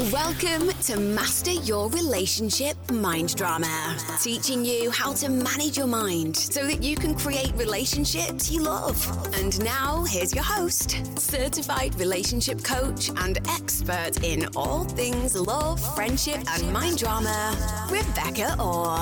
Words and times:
Welcome 0.00 0.70
to 0.84 0.98
Master 0.98 1.50
Your 1.50 1.90
Relationship 1.90 2.74
Mind 2.90 3.36
Drama, 3.36 3.98
teaching 4.22 4.64
you 4.64 4.90
how 4.90 5.12
to 5.12 5.28
manage 5.28 5.76
your 5.76 5.86
mind 5.86 6.34
so 6.34 6.66
that 6.66 6.82
you 6.82 6.96
can 6.96 7.14
create 7.14 7.52
relationships 7.56 8.50
you 8.50 8.62
love. 8.62 8.96
And 9.34 9.62
now, 9.62 10.02
here's 10.04 10.34
your 10.34 10.42
host, 10.42 10.96
certified 11.18 11.96
relationship 11.96 12.64
coach 12.64 13.10
and 13.10 13.46
expert 13.50 14.24
in 14.24 14.46
all 14.56 14.84
things 14.84 15.36
love, 15.36 15.78
friendship, 15.94 16.40
and 16.48 16.72
mind 16.72 16.96
drama, 16.96 17.54
Rebecca 17.90 18.56
Orr. 18.58 18.96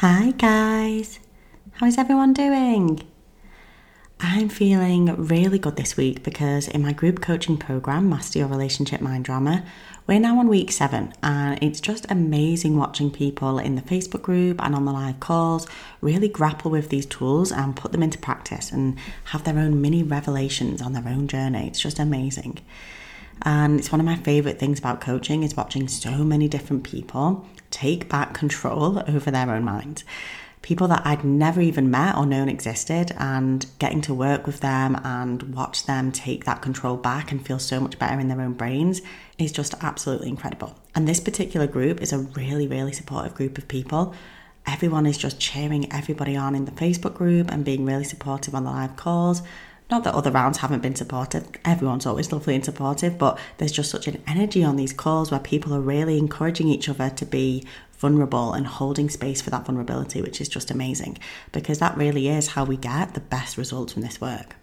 Hi 0.00 0.30
guys, 0.30 1.20
how 1.72 1.86
is 1.86 1.98
everyone 1.98 2.32
doing? 2.32 3.11
I'm 4.24 4.48
feeling 4.48 5.06
really 5.16 5.58
good 5.58 5.74
this 5.74 5.96
week 5.96 6.22
because 6.22 6.68
in 6.68 6.80
my 6.80 6.92
group 6.92 7.20
coaching 7.20 7.56
program, 7.56 8.08
Master 8.08 8.38
Your 8.38 8.46
Relationship 8.46 9.00
Mind 9.00 9.24
Drama, 9.24 9.64
we're 10.06 10.20
now 10.20 10.38
on 10.38 10.46
week 10.46 10.70
seven, 10.70 11.12
and 11.24 11.60
it's 11.60 11.80
just 11.80 12.08
amazing 12.08 12.76
watching 12.76 13.10
people 13.10 13.58
in 13.58 13.74
the 13.74 13.82
Facebook 13.82 14.22
group 14.22 14.62
and 14.62 14.76
on 14.76 14.84
the 14.84 14.92
live 14.92 15.18
calls 15.18 15.66
really 16.00 16.28
grapple 16.28 16.70
with 16.70 16.88
these 16.88 17.04
tools 17.04 17.50
and 17.50 17.74
put 17.74 17.90
them 17.90 18.02
into 18.02 18.16
practice 18.16 18.70
and 18.70 18.96
have 19.24 19.42
their 19.42 19.58
own 19.58 19.80
mini 19.80 20.04
revelations 20.04 20.80
on 20.80 20.92
their 20.92 21.08
own 21.08 21.26
journey. 21.26 21.66
It's 21.66 21.80
just 21.80 21.98
amazing. 21.98 22.60
And 23.44 23.80
it's 23.80 23.90
one 23.90 24.00
of 24.00 24.06
my 24.06 24.16
favorite 24.16 24.60
things 24.60 24.78
about 24.78 25.00
coaching 25.00 25.42
is 25.42 25.56
watching 25.56 25.88
so 25.88 26.22
many 26.22 26.46
different 26.46 26.84
people 26.84 27.44
take 27.72 28.08
back 28.08 28.34
control 28.34 29.02
over 29.08 29.32
their 29.32 29.50
own 29.50 29.64
minds 29.64 30.04
people 30.62 30.88
that 30.88 31.04
I'd 31.04 31.24
never 31.24 31.60
even 31.60 31.90
met 31.90 32.16
or 32.16 32.24
known 32.24 32.48
existed, 32.48 33.12
and 33.18 33.66
getting 33.78 34.00
to 34.02 34.14
work 34.14 34.46
with 34.46 34.60
them 34.60 34.96
and 35.04 35.54
watch 35.54 35.86
them 35.86 36.12
take 36.12 36.44
that 36.44 36.62
control 36.62 36.96
back 36.96 37.32
and 37.32 37.44
feel 37.44 37.58
so 37.58 37.80
much 37.80 37.98
better 37.98 38.18
in 38.20 38.28
their 38.28 38.40
own 38.40 38.54
brains 38.54 39.02
is 39.38 39.52
just 39.52 39.74
absolutely 39.82 40.28
incredible. 40.28 40.78
And 40.94 41.06
this 41.06 41.20
particular 41.20 41.66
group 41.66 42.00
is 42.00 42.12
a 42.12 42.18
really, 42.18 42.66
really 42.66 42.92
supportive 42.92 43.34
group 43.34 43.58
of 43.58 43.68
people. 43.68 44.14
Everyone 44.64 45.06
is 45.06 45.18
just 45.18 45.40
cheering 45.40 45.92
everybody 45.92 46.36
on 46.36 46.54
in 46.54 46.64
the 46.64 46.70
Facebook 46.70 47.14
group 47.14 47.50
and 47.50 47.64
being 47.64 47.84
really 47.84 48.04
supportive 48.04 48.54
on 48.54 48.62
the 48.62 48.70
live 48.70 48.96
calls. 48.96 49.42
Not 49.90 50.04
that 50.04 50.14
other 50.14 50.30
rounds 50.30 50.58
haven't 50.58 50.80
been 50.80 50.94
supportive, 50.94 51.46
everyone's 51.66 52.06
always 52.06 52.32
lovely 52.32 52.54
and 52.54 52.64
supportive, 52.64 53.18
but 53.18 53.38
there's 53.58 53.72
just 53.72 53.90
such 53.90 54.06
an 54.06 54.22
energy 54.26 54.64
on 54.64 54.76
these 54.76 54.92
calls 54.92 55.30
where 55.30 55.40
people 55.40 55.74
are 55.74 55.80
really 55.80 56.16
encouraging 56.16 56.68
each 56.68 56.88
other 56.88 57.10
to 57.10 57.26
be 57.26 57.66
vulnerable 58.02 58.52
and 58.52 58.66
holding 58.66 59.08
space 59.08 59.40
for 59.40 59.48
that 59.48 59.64
vulnerability, 59.64 60.20
which 60.20 60.40
is 60.40 60.48
just 60.48 60.70
amazing 60.70 61.16
because 61.52 61.78
that 61.78 61.96
really 61.96 62.28
is 62.28 62.48
how 62.48 62.64
we 62.64 62.76
get 62.76 63.14
the 63.14 63.20
best 63.20 63.56
results 63.56 63.94
from 63.94 64.02
this 64.02 64.20
work. 64.20 64.56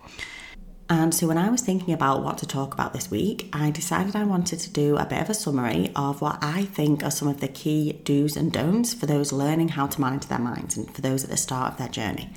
And 0.91 1.13
so, 1.13 1.27
when 1.27 1.37
I 1.37 1.49
was 1.49 1.61
thinking 1.61 1.93
about 1.93 2.23
what 2.23 2.39
to 2.39 2.47
talk 2.47 2.73
about 2.73 2.93
this 2.93 3.11
week, 3.11 3.47
I 3.53 3.69
decided 3.69 4.15
I 4.15 4.23
wanted 4.23 4.59
to 4.61 4.71
do 4.71 4.97
a 4.97 5.05
bit 5.05 5.21
of 5.21 5.29
a 5.29 5.35
summary 5.35 5.91
of 5.95 6.19
what 6.19 6.39
I 6.41 6.65
think 6.65 7.03
are 7.03 7.11
some 7.11 7.27
of 7.27 7.41
the 7.41 7.47
key 7.47 7.93
do's 8.03 8.35
and 8.35 8.51
don'ts 8.51 8.93
for 8.93 9.05
those 9.05 9.31
learning 9.31 9.69
how 9.69 9.85
to 9.87 10.01
manage 10.01 10.25
their 10.25 10.39
minds 10.39 10.77
and 10.77 10.93
for 10.93 11.01
those 11.01 11.23
at 11.23 11.29
the 11.29 11.37
start 11.37 11.73
of 11.73 11.77
their 11.77 11.89
journey. 11.89 12.33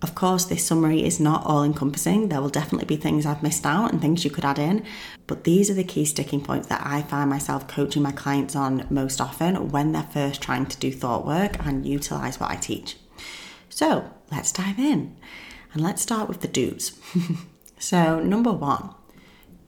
Of 0.00 0.14
course, 0.14 0.44
this 0.44 0.64
summary 0.64 1.04
is 1.04 1.18
not 1.18 1.44
all 1.44 1.64
encompassing. 1.64 2.28
There 2.28 2.40
will 2.40 2.48
definitely 2.48 2.86
be 2.86 2.96
things 2.96 3.26
I've 3.26 3.42
missed 3.42 3.66
out 3.66 3.90
and 3.90 4.00
things 4.00 4.24
you 4.24 4.30
could 4.30 4.44
add 4.44 4.58
in, 4.58 4.84
but 5.26 5.42
these 5.42 5.70
are 5.70 5.74
the 5.74 5.82
key 5.82 6.04
sticking 6.04 6.40
points 6.40 6.68
that 6.68 6.82
I 6.86 7.02
find 7.02 7.28
myself 7.28 7.66
coaching 7.66 8.02
my 8.02 8.12
clients 8.12 8.54
on 8.54 8.86
most 8.90 9.20
often 9.20 9.70
when 9.70 9.90
they're 9.90 10.04
first 10.04 10.40
trying 10.40 10.66
to 10.66 10.78
do 10.78 10.92
thought 10.92 11.26
work 11.26 11.56
and 11.66 11.84
utilize 11.84 12.38
what 12.38 12.50
I 12.50 12.56
teach. 12.56 12.96
So 13.68 14.08
let's 14.30 14.52
dive 14.52 14.78
in 14.78 15.16
and 15.72 15.82
let's 15.82 16.02
start 16.02 16.28
with 16.28 16.42
the 16.42 16.48
do's. 16.48 16.96
so, 17.78 18.20
number 18.20 18.52
one, 18.52 18.90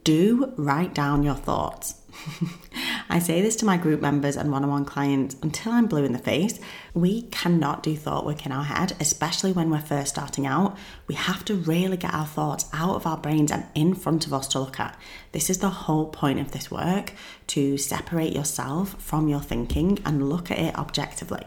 do 0.05 0.53
write 0.56 0.94
down 0.94 1.25
your 1.25 1.34
thoughts. 1.34 1.94
I 3.12 3.19
say 3.19 3.42
this 3.42 3.56
to 3.56 3.64
my 3.64 3.77
group 3.77 4.00
members 4.00 4.36
and 4.36 4.53
one 4.53 4.62
on 4.62 4.71
one 4.71 4.84
clients 4.84 5.34
until 5.43 5.72
I'm 5.72 5.88
blue 5.88 6.04
in 6.04 6.12
the 6.12 6.19
face. 6.21 6.60
We 6.94 7.22
cannot 7.22 7.82
do 7.82 7.97
thought 7.97 8.25
work 8.25 8.47
in 8.47 8.53
our 8.53 8.62
head, 8.62 8.93
especially 9.00 9.50
when 9.50 9.69
we're 9.69 9.81
first 9.81 10.15
starting 10.15 10.47
out. 10.47 10.78
We 11.09 11.16
have 11.16 11.44
to 11.47 11.56
really 11.56 11.97
get 11.97 12.15
our 12.15 12.25
thoughts 12.25 12.66
out 12.72 12.94
of 12.94 13.09
our 13.09 13.16
brains 13.16 13.50
and 13.50 13.66
in 13.75 13.97
front 13.97 14.28
of 14.28 14.32
us 14.32 14.47
to 14.48 14.60
look 14.60 14.78
at. 14.78 14.97
This 15.32 15.50
is 15.50 15.59
the 15.59 15.71
whole 15.71 16.06
point 16.06 16.38
of 16.38 16.53
this 16.53 16.71
work 16.71 17.12
to 17.48 17.76
separate 17.76 18.32
yourself 18.32 18.94
from 19.03 19.27
your 19.27 19.41
thinking 19.41 19.98
and 20.04 20.28
look 20.28 20.53
at 20.53 20.60
it 20.60 20.78
objectively. 20.78 21.42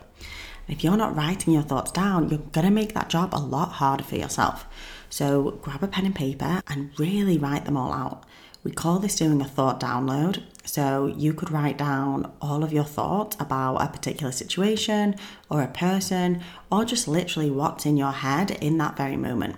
If 0.68 0.84
you're 0.84 0.98
not 0.98 1.16
writing 1.16 1.54
your 1.54 1.64
thoughts 1.64 1.94
down, 1.94 2.28
you're 2.28 2.40
going 2.40 2.68
to 2.68 2.72
make 2.72 2.94
that 2.94 3.10
job 3.10 3.34
a 3.34 3.40
lot 3.40 3.72
harder 3.74 4.04
for 4.04 4.18
yourself. 4.18 4.66
So 5.10 5.52
grab 5.62 5.82
a 5.82 5.88
pen 5.88 6.06
and 6.06 6.16
paper 6.16 6.62
and 6.68 6.92
really 7.00 7.38
write 7.38 7.64
them 7.64 7.78
all 7.78 7.94
out. 7.94 8.26
We 8.66 8.72
call 8.72 9.00
this 9.00 9.16
doing 9.16 9.42
a 9.42 9.46
thought 9.46 9.80
download. 9.80 10.44
So 10.66 11.08
you 11.08 11.34
could 11.34 11.52
write 11.52 11.78
down 11.78 12.32
all 12.42 12.64
of 12.64 12.72
your 12.72 12.86
thoughts 12.86 13.36
about 13.40 13.78
a 13.78 13.88
particular 13.88 14.32
situation 14.32 15.16
or 15.50 15.62
a 15.62 15.68
person, 15.68 16.42
or 16.72 16.86
just 16.86 17.08
literally 17.08 17.52
what's 17.52 17.86
in 17.86 17.98
your 17.98 18.12
head 18.12 18.52
in 18.52 18.78
that 18.78 18.96
very 18.96 19.18
moment. 19.18 19.58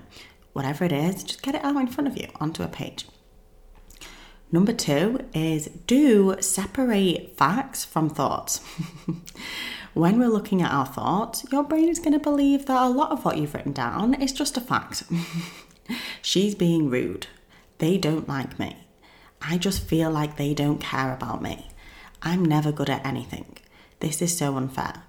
Whatever 0.54 0.86
it 0.86 0.92
is, 0.92 1.24
just 1.24 1.42
get 1.42 1.56
it 1.56 1.64
out 1.64 1.76
in 1.76 1.88
front 1.88 2.08
of 2.08 2.18
you 2.18 2.28
onto 2.40 2.64
a 2.64 2.68
page. 2.68 3.06
Number 4.52 4.74
two 4.74 5.20
is 5.34 5.68
do 5.86 6.36
separate 6.40 7.36
facts 7.36 7.84
from 7.84 8.10
thoughts. 8.10 8.62
when 9.94 10.18
we're 10.20 10.28
looking 10.28 10.62
at 10.62 10.72
our 10.72 10.86
thoughts, 10.86 11.46
your 11.52 11.64
brain 11.64 11.90
is 11.90 12.00
going 12.00 12.14
to 12.14 12.20
believe 12.20 12.66
that 12.66 12.82
a 12.82 12.90
lot 12.90 13.12
of 13.12 13.26
what 13.26 13.38
you've 13.38 13.54
written 13.54 13.74
down 13.74 14.14
is 14.14 14.32
just 14.32 14.58
a 14.58 14.62
fact. 14.62 15.04
She's 16.22 16.56
being 16.56 16.90
rude. 16.90 17.28
They 17.80 17.98
don't 17.98 18.30
like 18.30 18.58
me. 18.58 18.85
I 19.48 19.58
just 19.58 19.84
feel 19.84 20.10
like 20.10 20.38
they 20.38 20.54
don't 20.54 20.80
care 20.80 21.14
about 21.14 21.42
me. 21.42 21.68
I'm 22.22 22.44
never 22.44 22.72
good 22.72 22.90
at 22.90 23.06
anything. 23.06 23.58
This 24.00 24.22
is 24.22 24.36
so 24.36 24.58
unfair. 24.58 25.04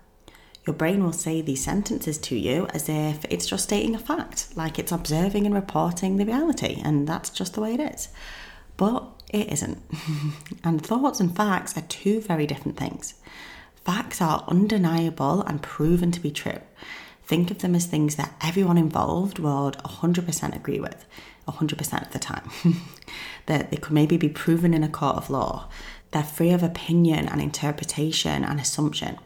Your 0.67 0.75
brain 0.75 1.03
will 1.03 1.13
say 1.13 1.41
these 1.41 1.65
sentences 1.65 2.19
to 2.19 2.37
you 2.37 2.67
as 2.75 2.89
if 2.89 3.25
it's 3.31 3.47
just 3.47 3.65
stating 3.65 3.95
a 3.95 3.99
fact, 3.99 4.49
like 4.57 4.79
it's 4.79 4.93
observing 4.93 5.47
and 5.47 5.55
reporting 5.55 6.17
the 6.17 6.27
reality, 6.27 6.83
and 6.85 7.07
that's 7.07 7.31
just 7.31 7.55
the 7.55 7.61
way 7.61 7.75
it 7.75 7.81
is. 7.81 8.09
But 8.77 9.05
it 9.31 9.53
isn't. 9.53 9.81
and 10.65 10.85
thoughts 10.85 11.21
and 11.21 11.35
facts 11.35 11.77
are 11.79 11.83
two 11.83 12.21
very 12.21 12.47
different 12.47 12.77
things. 12.77 13.15
Facts 13.85 14.21
are 14.21 14.45
undeniable 14.49 15.43
and 15.43 15.63
proven 15.63 16.11
to 16.11 16.21
be 16.21 16.31
true. 16.31 16.61
Think 17.27 17.51
of 17.51 17.59
them 17.59 17.75
as 17.75 17.87
things 17.87 18.15
that 18.17 18.35
everyone 18.41 18.79
involved 18.79 19.41
would 19.41 19.75
100% 19.79 20.57
agree 20.57 20.79
with, 20.79 21.05
100% 21.49 22.07
of 22.07 22.13
the 22.13 22.19
time. 22.21 22.51
that 23.47 23.71
they 23.71 23.77
could 23.77 23.93
maybe 23.93 24.17
be 24.17 24.29
proven 24.29 24.73
in 24.73 24.85
a 24.85 24.89
court 24.89 25.17
of 25.17 25.29
law. 25.29 25.69
They're 26.13 26.23
free 26.23 26.51
of 26.51 26.63
opinion 26.63 27.29
and 27.29 27.41
interpretation 27.41 28.45
and 28.45 28.61
assumption. 28.61 29.19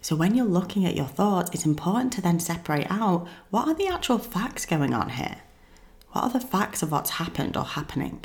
So, 0.00 0.16
when 0.16 0.34
you're 0.34 0.44
looking 0.44 0.84
at 0.84 0.96
your 0.96 1.06
thoughts, 1.06 1.50
it's 1.54 1.64
important 1.64 2.12
to 2.14 2.20
then 2.20 2.40
separate 2.40 2.90
out 2.90 3.26
what 3.50 3.68
are 3.68 3.74
the 3.74 3.88
actual 3.88 4.18
facts 4.18 4.66
going 4.66 4.92
on 4.92 5.10
here? 5.10 5.36
What 6.10 6.24
are 6.24 6.30
the 6.30 6.40
facts 6.40 6.82
of 6.82 6.90
what's 6.90 7.10
happened 7.10 7.56
or 7.56 7.64
happening? 7.64 8.24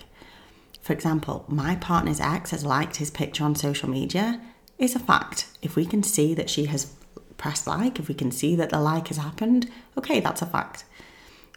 For 0.82 0.94
example, 0.94 1.46
my 1.48 1.76
partner's 1.76 2.20
ex 2.20 2.52
has 2.52 2.66
liked 2.66 2.98
his 2.98 3.12
picture 3.12 3.44
on 3.44 3.56
social 3.56 3.88
media 3.88 4.42
is 4.80 4.96
a 4.96 5.00
fact. 5.00 5.48
If 5.62 5.76
we 5.76 5.86
can 5.86 6.04
see 6.04 6.34
that 6.34 6.50
she 6.50 6.66
has 6.66 6.94
pressed 7.40 7.66
like, 7.66 7.98
if 7.98 8.08
we 8.08 8.14
can 8.14 8.32
see 8.32 8.56
that 8.56 8.70
the 8.70 8.80
like 8.80 9.08
has 9.08 9.18
happened, 9.18 9.72
okay, 9.98 10.20
that's 10.20 10.44
a 10.44 10.46
fact. 10.46 10.84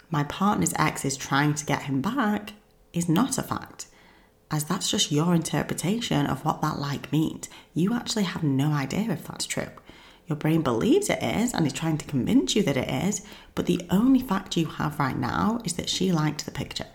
My 0.08 0.24
partner's 0.24 0.72
ex 0.78 1.04
is 1.04 1.16
trying 1.18 1.52
to 1.54 1.66
get 1.66 1.82
him 1.82 2.00
back 2.00 2.54
is 2.94 3.08
not 3.08 3.36
a 3.36 3.42
fact, 3.42 3.86
as 4.50 4.64
that's 4.64 4.90
just 4.90 5.12
your 5.12 5.34
interpretation 5.34 6.26
of 6.26 6.44
what 6.44 6.62
that 6.62 6.78
like 6.78 7.12
means. 7.12 7.48
You 7.74 7.94
actually 7.94 8.24
have 8.24 8.42
no 8.42 8.72
idea 8.72 9.10
if 9.10 9.26
that's 9.26 9.46
true. 9.46 9.68
Your 10.26 10.36
brain 10.36 10.62
believes 10.62 11.10
it 11.10 11.22
is 11.22 11.52
and 11.52 11.66
is 11.66 11.72
trying 11.72 11.98
to 11.98 12.06
convince 12.06 12.54
you 12.54 12.62
that 12.62 12.76
it 12.76 12.88
is, 12.88 13.26
but 13.54 13.66
the 13.66 13.82
only 13.90 14.20
fact 14.20 14.56
you 14.56 14.66
have 14.66 14.98
right 14.98 15.18
now 15.18 15.60
is 15.64 15.74
that 15.74 15.88
she 15.88 16.12
liked 16.12 16.44
the 16.44 16.50
picture. 16.50 16.86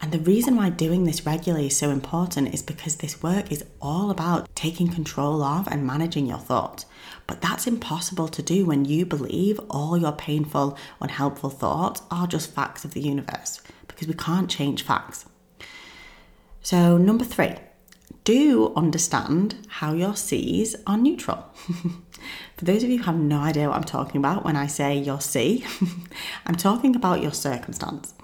And 0.00 0.12
the 0.12 0.18
reason 0.18 0.56
why 0.56 0.70
doing 0.70 1.04
this 1.04 1.24
regularly 1.24 1.68
is 1.68 1.76
so 1.76 1.90
important 1.90 2.52
is 2.52 2.62
because 2.62 2.96
this 2.96 3.22
work 3.22 3.50
is 3.50 3.64
all 3.80 4.10
about 4.10 4.54
taking 4.54 4.88
control 4.88 5.42
of 5.42 5.66
and 5.68 5.86
managing 5.86 6.26
your 6.26 6.38
thoughts. 6.38 6.84
But 7.26 7.40
that's 7.40 7.66
impossible 7.66 8.28
to 8.28 8.42
do 8.42 8.66
when 8.66 8.84
you 8.84 9.06
believe 9.06 9.58
all 9.70 9.96
your 9.96 10.12
painful, 10.12 10.76
unhelpful 11.00 11.50
thoughts 11.50 12.02
are 12.10 12.26
just 12.26 12.54
facts 12.54 12.84
of 12.84 12.92
the 12.92 13.00
universe 13.00 13.62
because 13.88 14.06
we 14.06 14.14
can't 14.14 14.50
change 14.50 14.82
facts. 14.82 15.24
So, 16.62 16.98
number 16.98 17.24
three, 17.24 17.54
do 18.24 18.72
understand 18.76 19.66
how 19.68 19.94
your 19.94 20.16
C's 20.16 20.76
are 20.86 20.98
neutral. 20.98 21.46
For 22.56 22.64
those 22.64 22.82
of 22.82 22.90
you 22.90 22.98
who 22.98 23.04
have 23.04 23.16
no 23.16 23.38
idea 23.38 23.68
what 23.68 23.76
I'm 23.76 23.84
talking 23.84 24.18
about 24.18 24.44
when 24.44 24.56
I 24.56 24.66
say 24.66 24.96
your 24.98 25.20
C, 25.20 25.64
I'm 26.46 26.56
talking 26.56 26.96
about 26.96 27.22
your 27.22 27.32
circumstance. 27.32 28.14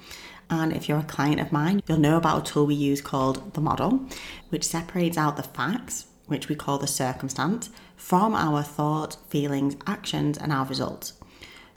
And 0.53 0.75
if 0.75 0.87
you're 0.87 0.99
a 0.99 1.05
client 1.05 1.41
of 1.41 1.51
mine, 1.51 1.83
you'll 1.87 1.97
know 1.97 2.19
about 2.19 2.47
a 2.47 2.53
tool 2.53 2.67
we 2.67 2.75
use 2.75 3.01
called 3.01 3.55
the 3.55 3.61
model, 3.63 4.07
which 4.51 4.65
separates 4.65 5.17
out 5.17 5.39
the 5.39 5.43
facts, 5.43 6.05
which 6.27 6.51
we 6.51 6.55
call 6.55 6.77
the 6.77 6.87
circumstance, 6.87 7.71
from 7.97 8.35
our 8.35 8.63
thoughts, 8.63 9.17
feelings, 9.31 9.77
actions, 9.87 10.37
and 10.37 10.53
our 10.53 10.67
results. 10.67 11.15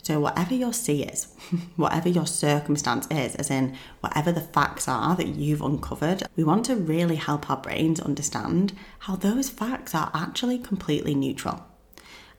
So, 0.03 0.19
whatever 0.19 0.53
your 0.53 0.73
C 0.73 1.03
is, 1.03 1.33
whatever 1.77 2.09
your 2.09 2.27
circumstance 2.27 3.07
is, 3.09 3.35
as 3.35 3.49
in 3.49 3.77
whatever 4.01 4.33
the 4.33 4.41
facts 4.41 4.89
are 4.89 5.15
that 5.15 5.29
you've 5.29 5.61
uncovered, 5.61 6.23
we 6.35 6.43
want 6.43 6.65
to 6.65 6.75
really 6.75 7.15
help 7.15 7.49
our 7.49 7.57
brains 7.57 8.01
understand 8.01 8.73
how 8.99 9.15
those 9.15 9.49
facts 9.49 9.95
are 9.95 10.11
actually 10.13 10.57
completely 10.57 11.15
neutral. 11.15 11.65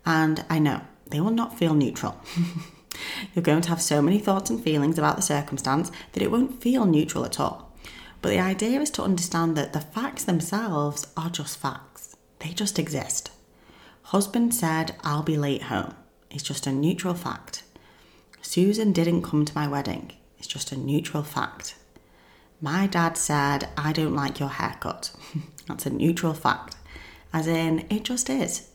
And 0.04 0.44
I 0.50 0.58
know 0.58 0.82
they 1.06 1.20
will 1.22 1.30
not 1.30 1.58
feel 1.58 1.72
neutral. 1.72 2.20
You're 3.34 3.42
going 3.42 3.62
to 3.62 3.68
have 3.68 3.82
so 3.82 4.02
many 4.02 4.18
thoughts 4.18 4.50
and 4.50 4.62
feelings 4.62 4.98
about 4.98 5.16
the 5.16 5.22
circumstance 5.22 5.90
that 6.12 6.22
it 6.22 6.30
won't 6.30 6.62
feel 6.62 6.84
neutral 6.84 7.24
at 7.24 7.40
all. 7.40 7.72
But 8.22 8.30
the 8.30 8.40
idea 8.40 8.80
is 8.80 8.90
to 8.90 9.02
understand 9.02 9.56
that 9.56 9.72
the 9.72 9.80
facts 9.80 10.24
themselves 10.24 11.06
are 11.16 11.30
just 11.30 11.58
facts, 11.58 12.16
they 12.38 12.50
just 12.50 12.78
exist. 12.78 13.30
Husband 14.04 14.54
said, 14.54 14.94
I'll 15.02 15.22
be 15.22 15.36
late 15.36 15.64
home. 15.64 15.94
It's 16.30 16.42
just 16.42 16.66
a 16.66 16.72
neutral 16.72 17.14
fact. 17.14 17.64
Susan 18.40 18.92
didn't 18.92 19.22
come 19.22 19.44
to 19.44 19.54
my 19.54 19.66
wedding. 19.66 20.12
It's 20.38 20.46
just 20.46 20.72
a 20.72 20.76
neutral 20.76 21.22
fact. 21.22 21.74
My 22.60 22.86
dad 22.86 23.18
said, 23.18 23.68
I 23.76 23.92
don't 23.92 24.14
like 24.14 24.40
your 24.40 24.48
haircut. 24.48 25.10
That's 25.66 25.86
a 25.86 25.90
neutral 25.90 26.32
fact. 26.32 26.76
As 27.32 27.46
in, 27.46 27.86
it 27.90 28.04
just 28.04 28.30
is. 28.30 28.70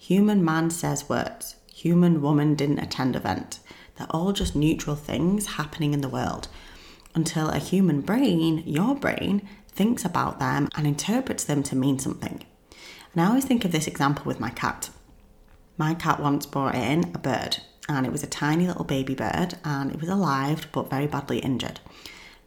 Human 0.00 0.44
man 0.44 0.70
says 0.70 1.08
words. 1.08 1.56
Human 1.72 2.20
woman 2.20 2.54
didn't 2.54 2.80
attend 2.80 3.14
event. 3.14 3.59
They're 4.00 4.06
all 4.08 4.32
just 4.32 4.56
neutral 4.56 4.96
things 4.96 5.46
happening 5.46 5.92
in 5.92 6.00
the 6.00 6.08
world 6.08 6.48
until 7.14 7.50
a 7.50 7.58
human 7.58 8.00
brain, 8.00 8.62
your 8.64 8.94
brain, 8.94 9.46
thinks 9.68 10.06
about 10.06 10.40
them 10.40 10.70
and 10.74 10.86
interprets 10.86 11.44
them 11.44 11.62
to 11.64 11.76
mean 11.76 11.98
something. 11.98 12.42
And 13.12 13.20
I 13.20 13.26
always 13.26 13.44
think 13.44 13.66
of 13.66 13.72
this 13.72 13.86
example 13.86 14.24
with 14.24 14.40
my 14.40 14.48
cat. 14.48 14.88
My 15.76 15.92
cat 15.92 16.18
once 16.18 16.46
brought 16.46 16.76
in 16.76 17.12
a 17.14 17.18
bird, 17.18 17.58
and 17.90 18.06
it 18.06 18.12
was 18.12 18.22
a 18.22 18.26
tiny 18.26 18.66
little 18.66 18.86
baby 18.86 19.14
bird, 19.14 19.58
and 19.66 19.92
it 19.92 20.00
was 20.00 20.08
alive 20.08 20.68
but 20.72 20.88
very 20.88 21.06
badly 21.06 21.40
injured. 21.40 21.80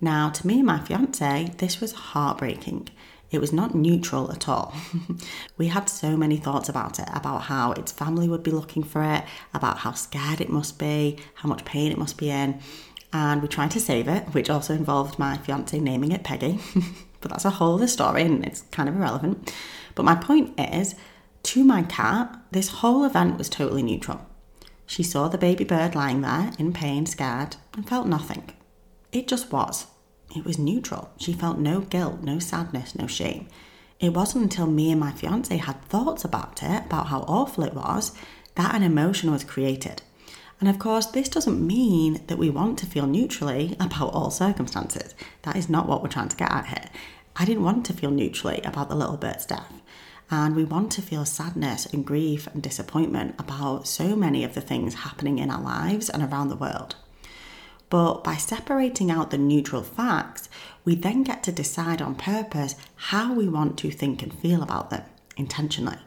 Now, 0.01 0.31
to 0.31 0.47
me 0.47 0.55
and 0.55 0.65
my 0.65 0.79
fiance, 0.79 1.53
this 1.59 1.79
was 1.79 1.91
heartbreaking. 1.91 2.89
It 3.33 3.41
was 3.41 3.51
not 3.51 3.74
neutral 3.74 4.31
at 4.31 4.47
all. 4.47 4.74
we 5.57 5.68
had 5.68 5.89
so 5.89 6.15
many 6.15 6.38
thoughts 6.38 6.69
about 6.69 7.00
it 7.00 7.09
about 7.13 7.44
how 7.44 7.71
its 7.71 7.91
family 7.91 8.30
would 8.30 8.44
be 8.44 8.51
looking 8.51 8.83
for 8.83 9.03
it, 9.03 9.24
about 9.53 9.80
how 9.80 9.94
scared 9.94 10.39
it 10.39 10.50
must 10.50 10.77
be, 10.77 11.18
how 11.35 11.50
much 11.50 11.65
pain 11.65 11.91
it 11.91 11.97
must 11.97 12.18
be 12.18 12.30
in. 12.30 12.59
And 13.12 13.41
we 13.41 13.47
tried 13.47 13.71
to 13.71 13.80
save 13.80 14.07
it, 14.07 14.24
which 14.33 14.51
also 14.51 14.74
involved 14.74 15.18
my 15.18 15.38
fiance 15.38 15.80
naming 15.80 16.12
it 16.12 16.24
Peggy. 16.24 16.59
but 17.21 17.31
that's 17.31 17.45
a 17.45 17.50
whole 17.50 17.75
other 17.75 17.88
story 17.88 18.21
and 18.21 18.45
it's 18.45 18.62
kind 18.71 18.88
of 18.88 18.95
irrelevant. 18.95 19.51
But 19.95 20.06
my 20.06 20.15
point 20.15 20.53
is, 20.59 20.94
to 21.44 21.63
my 21.63 21.83
cat, 21.83 22.39
this 22.51 22.69
whole 22.69 23.03
event 23.03 23.38
was 23.38 23.50
totally 23.50 23.83
neutral. 23.83 24.25
She 24.86 25.01
saw 25.01 25.27
the 25.27 25.38
baby 25.39 25.63
bird 25.63 25.95
lying 25.95 26.21
there 26.21 26.51
in 26.59 26.71
pain, 26.71 27.07
scared, 27.07 27.56
and 27.74 27.88
felt 27.88 28.06
nothing. 28.06 28.51
It 29.12 29.27
just 29.27 29.51
was. 29.51 29.88
It 30.35 30.45
was 30.45 30.57
neutral. 30.57 31.12
She 31.18 31.33
felt 31.33 31.59
no 31.59 31.81
guilt, 31.81 32.21
no 32.21 32.39
sadness, 32.39 32.95
no 32.95 33.07
shame. 33.07 33.47
It 34.00 34.13
wasn't 34.13 34.44
until 34.44 34.68
me 34.68 34.91
and 34.91 35.00
my 35.00 35.12
fiance 35.12 35.56
had 35.56 35.81
thoughts 35.83 36.25
about 36.25 36.63
it, 36.63 36.85
about 36.85 37.07
how 37.07 37.21
awful 37.21 37.63
it 37.63 37.74
was, 37.74 38.12
that 38.56 38.75
an 38.75 38.83
emotion 38.83 39.31
was 39.31 39.44
created. 39.44 40.01
And 40.59 40.69
of 40.69 40.80
course, 40.80 41.06
this 41.07 41.30
doesn't 41.30 41.65
mean 41.65 42.21
that 42.27 42.38
we 42.38 42.50
want 42.50 42.80
to 42.80 42.85
feel 42.85 43.06
neutrally 43.06 43.75
about 43.80 44.13
all 44.13 44.31
circumstances. 44.31 45.13
That 45.44 45.56
is 45.56 45.69
not 45.69 45.88
what 45.88 46.01
we're 46.01 46.09
trying 46.09 46.30
to 46.30 46.38
get 46.38 46.51
at 46.51 46.68
here. 46.68 46.89
I 47.36 47.45
didn't 47.45 47.63
want 47.63 47.86
to 47.88 47.94
feel 47.94 48.12
neutrally 48.12 48.62
about 48.63 48.89
the 48.89 48.95
little 48.95 49.18
bird's 49.18 49.45
death. 49.45 49.81
And 50.31 50.56
we 50.56 50.63
want 50.63 50.91
to 50.94 51.01
feel 51.01 51.25
sadness 51.25 51.86
and 51.88 52.06
grief 52.06 52.47
and 52.47 52.63
disappointment 52.63 53.36
about 53.38 53.88
so 53.88 54.15
many 54.15 54.44
of 54.44 54.53
the 54.53 54.62
things 54.62 54.95
happening 54.95 55.38
in 55.38 55.51
our 55.51 55.62
lives 55.62 56.09
and 56.09 56.24
around 56.24 56.47
the 56.47 56.56
world. 56.56 56.95
But 57.94 58.24
by 58.24 58.38
separating 58.38 59.12
out 59.12 59.30
the 59.30 59.38
neutral 59.38 59.84
facts, 59.84 60.50
we 60.84 60.95
then 60.95 61.22
get 61.22 61.44
to 61.44 61.51
decide 61.51 62.01
on 62.01 62.16
purpose 62.16 62.74
how 62.95 63.36
we 63.36 63.48
want 63.48 63.78
to 63.78 63.92
think 63.92 64.24
and 64.24 64.34
feel 64.34 64.63
about 64.63 64.90
them 64.90 65.04
intentionally. 65.38 66.00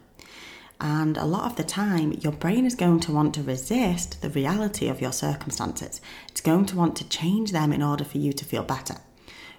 And 0.80 1.16
a 1.16 1.24
lot 1.24 1.48
of 1.48 1.54
the 1.54 1.62
time, 1.62 2.10
your 2.14 2.32
brain 2.32 2.66
is 2.66 2.74
going 2.74 2.98
to 3.00 3.12
want 3.12 3.34
to 3.34 3.42
resist 3.44 4.20
the 4.20 4.30
reality 4.30 4.88
of 4.88 5.00
your 5.00 5.12
circumstances. 5.12 6.00
It's 6.28 6.40
going 6.40 6.66
to 6.66 6.76
want 6.76 6.96
to 6.96 7.08
change 7.08 7.52
them 7.52 7.72
in 7.72 7.84
order 7.84 8.02
for 8.02 8.18
you 8.18 8.32
to 8.32 8.44
feel 8.44 8.64
better 8.64 8.96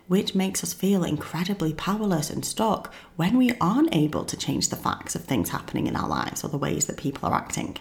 which 0.08 0.34
makes 0.34 0.64
us 0.64 0.74
feel 0.74 1.04
incredibly 1.04 1.74
powerless 1.74 2.30
and 2.30 2.46
stuck 2.46 2.94
when 3.18 3.38
we 3.38 3.52
aren't 3.60 3.94
able 3.94 4.24
to 4.24 4.38
change 4.38 4.70
the 4.70 4.76
facts 4.78 5.16
of 5.16 5.26
things 5.26 5.50
happening 5.50 5.86
in 5.86 5.98
our 5.98 6.08
lives 6.08 6.46
or 6.46 6.48
the 6.48 6.58
ways 6.58 6.86
that 6.86 6.96
people 6.96 7.28
are 7.28 7.36
acting. 7.36 7.78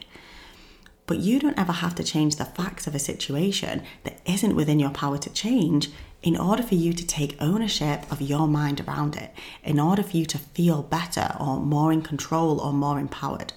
But 1.07 1.19
you 1.19 1.39
don't 1.39 1.59
ever 1.59 1.73
have 1.73 1.95
to 1.97 2.05
change 2.05 2.37
the 2.37 2.45
facts 2.45 2.87
of 2.87 2.95
a 2.95 2.99
situation 2.99 3.83
that 4.03 4.21
isn't 4.27 4.57
within 4.57 4.81
your 4.81 4.91
power 4.91 5.19
to 5.19 5.31
change 5.31 5.91
in 6.23 6.37
order 6.37 6.63
for 6.63 6.75
you 6.75 6.93
to 6.93 7.07
take 7.07 7.41
ownership 7.41 8.11
of 8.11 8.21
your 8.21 8.49
mind 8.49 8.81
around 8.81 9.17
it, 9.17 9.33
in 9.63 9.79
order 9.79 10.03
for 10.03 10.17
you 10.17 10.27
to 10.27 10.39
feel 10.39 10.83
better 10.83 11.37
or 11.39 11.61
more 11.61 11.93
in 11.93 12.03
control 12.03 12.61
or 12.61 12.73
more 12.73 12.99
empowered. 12.99 13.53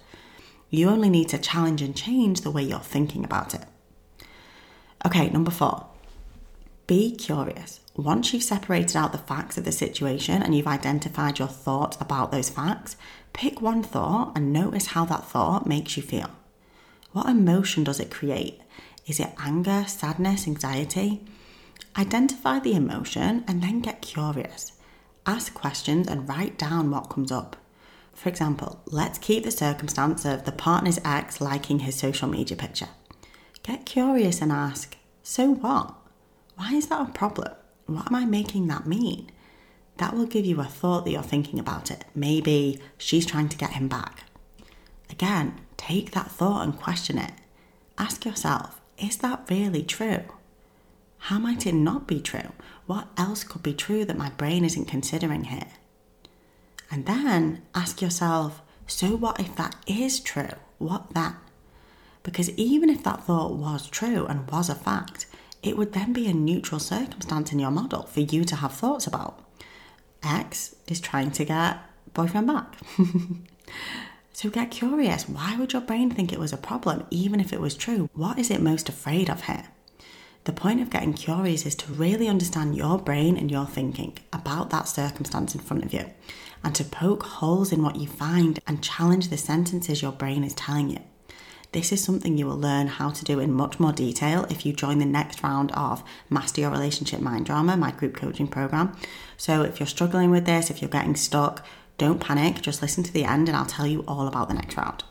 You 0.69 0.89
only 0.89 1.09
need 1.09 1.29
to 1.29 1.39
challenge 1.39 1.81
and 1.81 1.95
change 1.95 2.41
the 2.41 2.51
way 2.51 2.61
you're 2.61 2.79
thinking 2.79 3.23
about 3.23 3.55
it. 3.55 3.63
Okay, 5.03 5.29
number 5.29 5.49
four, 5.49 5.87
be 6.85 7.15
curious. 7.15 7.79
Once 7.95 8.33
you've 8.33 8.43
separated 8.43 8.95
out 8.95 9.11
the 9.11 9.17
facts 9.17 9.57
of 9.57 9.63
the 9.63 9.71
situation 9.71 10.43
and 10.43 10.55
you've 10.55 10.67
identified 10.67 11.39
your 11.39 11.47
thoughts 11.47 11.97
about 11.99 12.31
those 12.31 12.49
facts, 12.49 12.95
pick 13.33 13.61
one 13.61 13.81
thought 13.81 14.33
and 14.35 14.53
notice 14.53 14.87
how 14.87 15.05
that 15.05 15.25
thought 15.25 15.65
makes 15.65 15.97
you 15.97 16.03
feel. 16.03 16.29
What 17.11 17.27
emotion 17.27 17.83
does 17.83 17.99
it 17.99 18.11
create? 18.11 18.61
Is 19.07 19.19
it 19.19 19.33
anger, 19.39 19.85
sadness, 19.87 20.47
anxiety? 20.47 21.25
Identify 21.97 22.59
the 22.59 22.75
emotion 22.75 23.43
and 23.47 23.63
then 23.63 23.79
get 23.79 24.01
curious. 24.01 24.73
Ask 25.25 25.53
questions 25.53 26.07
and 26.07 26.29
write 26.29 26.57
down 26.57 26.91
what 26.91 27.09
comes 27.09 27.31
up. 27.31 27.55
For 28.13 28.29
example, 28.29 28.81
let's 28.85 29.17
keep 29.17 29.43
the 29.43 29.51
circumstance 29.51 30.25
of 30.25 30.45
the 30.45 30.51
partner's 30.51 30.99
ex 31.03 31.41
liking 31.41 31.79
his 31.79 31.95
social 31.95 32.27
media 32.27 32.55
picture. 32.55 32.89
Get 33.63 33.85
curious 33.85 34.41
and 34.41 34.51
ask, 34.51 34.95
so 35.23 35.53
what? 35.53 35.95
Why 36.55 36.73
is 36.73 36.87
that 36.87 37.09
a 37.09 37.11
problem? 37.11 37.53
What 37.85 38.07
am 38.07 38.15
I 38.15 38.25
making 38.25 38.67
that 38.67 38.85
mean? 38.85 39.31
That 39.97 40.15
will 40.15 40.25
give 40.25 40.45
you 40.45 40.61
a 40.61 40.65
thought 40.65 41.05
that 41.05 41.11
you're 41.11 41.23
thinking 41.23 41.59
about 41.59 41.89
it. 41.89 42.05
Maybe 42.13 42.79
she's 42.97 43.25
trying 43.25 43.49
to 43.49 43.57
get 43.57 43.71
him 43.71 43.87
back. 43.87 44.23
Again, 45.09 45.59
take 45.79 46.11
that 46.11 46.29
thought 46.29 46.63
and 46.63 46.77
question 46.77 47.17
it. 47.17 47.31
Ask 47.97 48.25
yourself, 48.25 48.81
is 48.97 49.17
that 49.17 49.45
really 49.49 49.81
true? 49.81 50.23
How 51.17 51.39
might 51.39 51.65
it 51.65 51.73
not 51.73 52.05
be 52.05 52.19
true? 52.19 52.51
What 52.85 53.07
else 53.17 53.43
could 53.43 53.63
be 53.63 53.73
true 53.73 54.05
that 54.05 54.17
my 54.17 54.29
brain 54.29 54.65
isn't 54.65 54.85
considering 54.85 55.45
here? 55.45 55.71
And 56.91 57.05
then 57.05 57.61
ask 57.73 58.01
yourself, 58.01 58.61
so 58.87 59.15
what 59.15 59.39
if 59.39 59.55
that 59.55 59.75
is 59.87 60.19
true? 60.19 60.53
What 60.79 61.13
then? 61.13 61.35
Because 62.23 62.49
even 62.51 62.89
if 62.89 63.03
that 63.03 63.23
thought 63.23 63.53
was 63.53 63.87
true 63.87 64.25
and 64.25 64.49
was 64.49 64.69
a 64.69 64.75
fact, 64.75 65.27
it 65.63 65.77
would 65.77 65.93
then 65.93 66.13
be 66.13 66.27
a 66.27 66.33
neutral 66.33 66.79
circumstance 66.79 67.51
in 67.51 67.59
your 67.59 67.71
model 67.71 68.03
for 68.03 68.21
you 68.21 68.43
to 68.45 68.55
have 68.57 68.73
thoughts 68.73 69.07
about. 69.07 69.43
Ex 70.23 70.75
is 70.87 70.99
trying 70.99 71.31
to 71.31 71.45
get 71.45 71.77
boyfriend 72.13 72.47
back. 72.47 72.75
so 74.41 74.49
get 74.49 74.71
curious. 74.71 75.27
Why 75.27 75.57
would 75.57 75.73
your 75.73 75.81
brain 75.81 76.11
think 76.11 76.31
it 76.31 76.39
was 76.39 76.53
a 76.53 76.57
problem, 76.57 77.05
even 77.11 77.41
if 77.41 77.51
it 77.51 77.59
was 77.59 77.75
true? 77.75 78.09
What 78.13 78.39
is 78.39 78.49
it 78.49 78.61
most 78.61 78.87
afraid 78.87 79.29
of 79.29 79.43
here? 79.43 79.65
The 80.45 80.53
point 80.53 80.79
of 80.79 80.89
getting 80.89 81.13
curious 81.13 81.65
is 81.65 81.75
to 81.75 81.91
really 81.91 82.29
understand 82.29 82.77
your 82.77 82.97
brain 82.99 83.35
and 83.35 83.51
your 83.51 83.65
thinking 83.65 84.17
about 84.31 84.69
that 84.69 84.87
circumstance 84.87 85.55
in 85.55 85.59
front 85.59 85.83
of 85.83 85.91
you 85.91 86.05
and 86.63 86.73
to 86.75 86.85
poke 86.85 87.23
holes 87.23 87.73
in 87.73 87.83
what 87.83 87.97
you 87.97 88.07
find 88.07 88.61
and 88.65 88.81
challenge 88.81 89.27
the 89.27 89.35
sentences 89.35 90.01
your 90.01 90.13
brain 90.13 90.45
is 90.45 90.53
telling 90.53 90.89
you. 90.89 91.01
This 91.73 91.91
is 91.91 92.01
something 92.01 92.37
you 92.37 92.47
will 92.47 92.57
learn 92.57 92.87
how 92.87 93.09
to 93.09 93.25
do 93.25 93.39
in 93.39 93.51
much 93.51 93.77
more 93.77 93.91
detail 93.91 94.45
if 94.49 94.65
you 94.65 94.71
join 94.71 94.99
the 94.99 95.05
next 95.05 95.43
round 95.43 95.73
of 95.73 96.01
Master 96.29 96.61
Your 96.61 96.71
Relationship 96.71 97.19
Mind 97.19 97.45
Drama, 97.45 97.75
my 97.75 97.91
group 97.91 98.15
coaching 98.15 98.47
program. 98.47 98.95
So 99.35 99.63
if 99.63 99.81
you're 99.81 99.85
struggling 99.85 100.31
with 100.31 100.45
this, 100.45 100.71
if 100.71 100.81
you're 100.81 100.89
getting 100.89 101.15
stuck, 101.15 101.63
don't 101.99 102.19
panic, 102.19 102.61
just 102.61 102.81
listen 102.81 103.03
to 103.03 103.13
the 103.13 103.25
end 103.25 103.47
and 103.47 103.55
I'll 103.55 103.65
tell 103.65 103.85
you 103.85 104.03
all 104.07 104.27
about 104.27 104.47
the 104.47 104.55
next 104.55 104.75
round. 104.75 105.03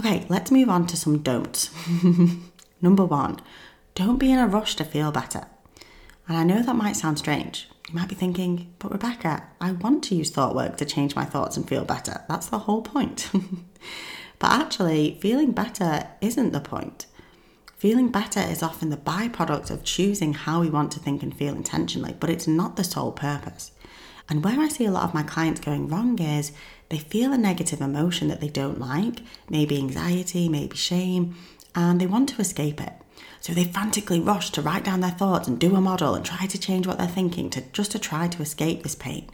Okay, 0.00 0.24
let's 0.28 0.50
move 0.50 0.70
on 0.70 0.86
to 0.86 0.96
some 0.96 1.18
don'ts. 1.18 1.70
Number 2.80 3.04
one, 3.04 3.40
don't 3.94 4.18
be 4.18 4.32
in 4.32 4.38
a 4.38 4.46
rush 4.46 4.74
to 4.76 4.84
feel 4.84 5.12
better. 5.12 5.46
And 6.26 6.36
I 6.36 6.44
know 6.44 6.62
that 6.62 6.74
might 6.74 6.96
sound 6.96 7.18
strange. 7.18 7.68
You 7.88 7.94
might 7.94 8.08
be 8.08 8.14
thinking, 8.14 8.72
but 8.78 8.90
Rebecca, 8.90 9.44
I 9.60 9.72
want 9.72 10.02
to 10.04 10.14
use 10.14 10.30
thought 10.30 10.54
work 10.54 10.78
to 10.78 10.86
change 10.86 11.14
my 11.14 11.26
thoughts 11.26 11.58
and 11.58 11.68
feel 11.68 11.84
better. 11.84 12.22
That's 12.28 12.46
the 12.46 12.60
whole 12.60 12.80
point. 12.80 13.30
But 14.38 14.52
actually, 14.52 15.18
feeling 15.20 15.52
better 15.52 16.08
isn't 16.20 16.52
the 16.52 16.60
point. 16.60 17.06
Feeling 17.76 18.10
better 18.10 18.40
is 18.40 18.62
often 18.62 18.90
the 18.90 18.96
byproduct 18.96 19.70
of 19.70 19.84
choosing 19.84 20.34
how 20.34 20.60
we 20.60 20.70
want 20.70 20.92
to 20.92 21.00
think 21.00 21.22
and 21.22 21.34
feel 21.34 21.54
intentionally, 21.54 22.14
but 22.18 22.30
it's 22.30 22.46
not 22.46 22.76
the 22.76 22.84
sole 22.84 23.12
purpose. 23.12 23.72
And 24.28 24.44
where 24.44 24.58
I 24.58 24.68
see 24.68 24.86
a 24.86 24.90
lot 24.90 25.04
of 25.04 25.14
my 25.14 25.22
clients 25.22 25.60
going 25.60 25.88
wrong 25.88 26.18
is 26.18 26.52
they 26.88 26.98
feel 26.98 27.32
a 27.32 27.38
negative 27.38 27.80
emotion 27.80 28.28
that 28.28 28.40
they 28.40 28.48
don't 28.48 28.80
like, 28.80 29.20
maybe 29.48 29.76
anxiety, 29.78 30.48
maybe 30.48 30.76
shame, 30.76 31.36
and 31.74 32.00
they 32.00 32.06
want 32.06 32.28
to 32.30 32.40
escape 32.40 32.80
it. 32.80 32.92
So 33.40 33.52
they 33.52 33.64
frantically 33.64 34.20
rush 34.20 34.50
to 34.52 34.62
write 34.62 34.84
down 34.84 35.00
their 35.00 35.10
thoughts 35.10 35.46
and 35.46 35.58
do 35.58 35.76
a 35.76 35.80
model 35.80 36.14
and 36.14 36.24
try 36.24 36.46
to 36.46 36.58
change 36.58 36.86
what 36.86 36.98
they're 36.98 37.06
thinking 37.06 37.50
to 37.50 37.62
just 37.72 37.92
to 37.92 37.98
try 37.98 38.28
to 38.28 38.42
escape 38.42 38.82
this 38.82 38.94
pain. 38.94 39.28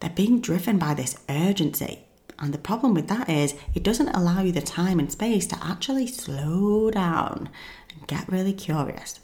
They're 0.00 0.10
being 0.10 0.40
driven 0.40 0.78
by 0.78 0.94
this 0.94 1.18
urgency. 1.28 2.00
And 2.38 2.52
the 2.52 2.58
problem 2.58 2.94
with 2.94 3.08
that 3.08 3.28
is 3.28 3.54
it 3.74 3.82
doesn't 3.82 4.10
allow 4.10 4.42
you 4.42 4.52
the 4.52 4.60
time 4.60 5.00
and 5.00 5.10
space 5.10 5.46
to 5.48 5.58
actually 5.64 6.06
slow 6.06 6.90
down 6.90 7.48
and 7.92 8.06
get 8.06 8.30
really 8.30 8.52
curious. 8.52 9.18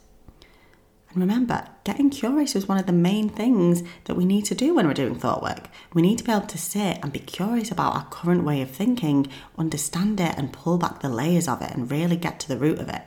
And 1.13 1.21
remember, 1.21 1.67
getting 1.83 2.09
curious 2.09 2.55
is 2.55 2.67
one 2.67 2.79
of 2.79 2.87
the 2.87 2.91
main 2.91 3.29
things 3.29 3.83
that 4.05 4.15
we 4.15 4.25
need 4.25 4.45
to 4.45 4.55
do 4.55 4.73
when 4.73 4.87
we're 4.87 4.95
doing 4.95 5.13
thought 5.13 5.43
work. 5.43 5.69
We 5.93 6.01
need 6.01 6.17
to 6.17 6.23
be 6.23 6.31
able 6.31 6.47
to 6.47 6.57
sit 6.57 6.97
and 7.03 7.13
be 7.13 7.19
curious 7.19 7.69
about 7.69 7.95
our 7.95 8.05
current 8.05 8.43
way 8.43 8.61
of 8.61 8.71
thinking, 8.71 9.27
understand 9.57 10.19
it, 10.19 10.35
and 10.37 10.51
pull 10.51 10.79
back 10.79 11.01
the 11.01 11.09
layers 11.09 11.47
of 11.47 11.61
it 11.61 11.71
and 11.71 11.91
really 11.91 12.17
get 12.17 12.39
to 12.41 12.47
the 12.47 12.57
root 12.57 12.79
of 12.79 12.89
it. 12.89 13.03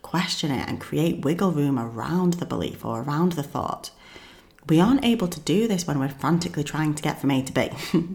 Question 0.00 0.50
it 0.50 0.66
and 0.68 0.80
create 0.80 1.24
wiggle 1.24 1.52
room 1.52 1.78
around 1.78 2.34
the 2.34 2.46
belief 2.46 2.82
or 2.82 3.02
around 3.02 3.32
the 3.32 3.42
thought. 3.42 3.90
We 4.66 4.80
aren't 4.80 5.04
able 5.04 5.28
to 5.28 5.40
do 5.40 5.68
this 5.68 5.86
when 5.86 5.98
we're 5.98 6.08
frantically 6.08 6.64
trying 6.64 6.94
to 6.94 7.02
get 7.02 7.20
from 7.20 7.30
A 7.30 7.42
to 7.42 7.52
B. 7.52 7.68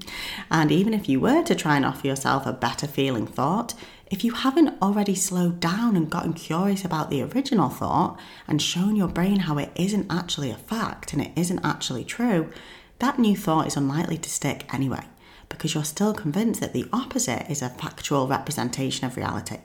and 0.52 0.72
even 0.72 0.96
if 0.96 1.08
you 1.08 1.20
were 1.20 1.44
to 1.44 1.54
try 1.54 1.76
and 1.76 1.86
offer 1.86 2.08
yourself 2.08 2.48
a 2.48 2.54
better 2.54 2.88
feeling 2.88 3.28
thought, 3.28 3.76
if 4.10 4.24
you 4.24 4.34
haven't 4.34 4.82
already 4.82 5.14
slowed 5.14 5.60
down 5.60 5.96
and 5.96 6.10
gotten 6.10 6.34
curious 6.34 6.84
about 6.84 7.10
the 7.10 7.22
original 7.22 7.70
thought 7.70 8.20
and 8.48 8.62
shown 8.62 8.96
your 8.96 9.08
brain 9.08 9.42
how 9.42 9.58
it 9.58 9.72
isn't 9.76 10.08
actually 10.10 10.50
a 10.50 10.56
fact 10.56 11.14
and 11.14 11.22
it 11.22 11.32
isn't 11.36 11.64
actually 11.64 12.04
true, 12.04 12.50
that 12.98 13.20
new 13.20 13.36
thought 13.36 13.68
is 13.68 13.78
unlikely 13.78 14.18
to 14.18 14.30
stick 14.30 14.66
anyway, 14.74 15.06
because 15.48 15.74
you're 15.74 15.84
still 15.84 16.14
convinced 16.14 16.60
that 16.60 16.74
the 16.74 16.88
opposite 16.92 17.50
is 17.52 17.62
a 17.62 17.70
factual 17.70 18.28
representation 18.28 19.06
of 19.06 19.16
reality. 19.16 19.60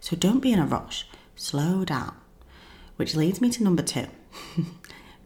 So 0.00 0.16
don't 0.16 0.40
be 0.40 0.52
in 0.52 0.58
a 0.58 0.66
rush, 0.66 1.08
slow 1.34 1.84
down. 1.84 2.14
Which 2.96 3.14
leads 3.14 3.40
me 3.40 3.50
to 3.50 3.62
number 3.62 3.82
two. 3.82 4.06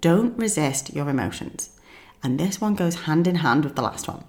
Don't 0.00 0.36
resist 0.36 0.92
your 0.92 1.08
emotions. 1.08 1.78
And 2.22 2.38
this 2.38 2.60
one 2.60 2.74
goes 2.74 3.02
hand 3.02 3.28
in 3.28 3.36
hand 3.36 3.64
with 3.64 3.76
the 3.76 3.82
last 3.82 4.08
one 4.08 4.24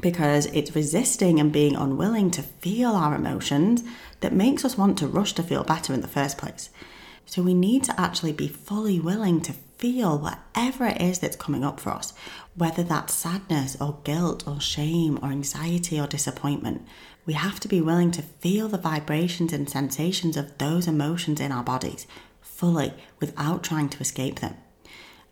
because 0.00 0.46
it's 0.46 0.74
resisting 0.74 1.38
and 1.38 1.52
being 1.52 1.76
unwilling 1.76 2.30
to 2.32 2.42
feel 2.42 2.92
our 2.92 3.14
emotions 3.14 3.82
that 4.20 4.32
makes 4.32 4.64
us 4.64 4.78
want 4.78 4.98
to 4.98 5.06
rush 5.06 5.32
to 5.34 5.42
feel 5.42 5.64
better 5.64 5.92
in 5.92 6.00
the 6.00 6.08
first 6.08 6.38
place. 6.38 6.70
So 7.26 7.42
we 7.42 7.54
need 7.54 7.84
to 7.84 8.00
actually 8.00 8.32
be 8.32 8.48
fully 8.48 8.98
willing 8.98 9.40
to 9.42 9.52
feel 9.52 10.18
whatever 10.18 10.86
it 10.86 11.00
is 11.00 11.20
that's 11.20 11.36
coming 11.36 11.64
up 11.64 11.80
for 11.80 11.90
us, 11.90 12.12
whether 12.54 12.82
that's 12.82 13.14
sadness 13.14 13.76
or 13.80 13.98
guilt 14.04 14.46
or 14.46 14.60
shame 14.60 15.18
or 15.22 15.30
anxiety 15.30 16.00
or 16.00 16.06
disappointment. 16.06 16.86
We 17.24 17.34
have 17.34 17.60
to 17.60 17.68
be 17.68 17.80
willing 17.80 18.10
to 18.12 18.22
feel 18.22 18.68
the 18.68 18.78
vibrations 18.78 19.52
and 19.52 19.70
sensations 19.70 20.36
of 20.36 20.58
those 20.58 20.88
emotions 20.88 21.40
in 21.40 21.52
our 21.52 21.62
bodies 21.62 22.06
fully 22.40 22.92
without 23.20 23.62
trying 23.62 23.88
to 23.90 24.00
escape 24.00 24.40
them. 24.40 24.56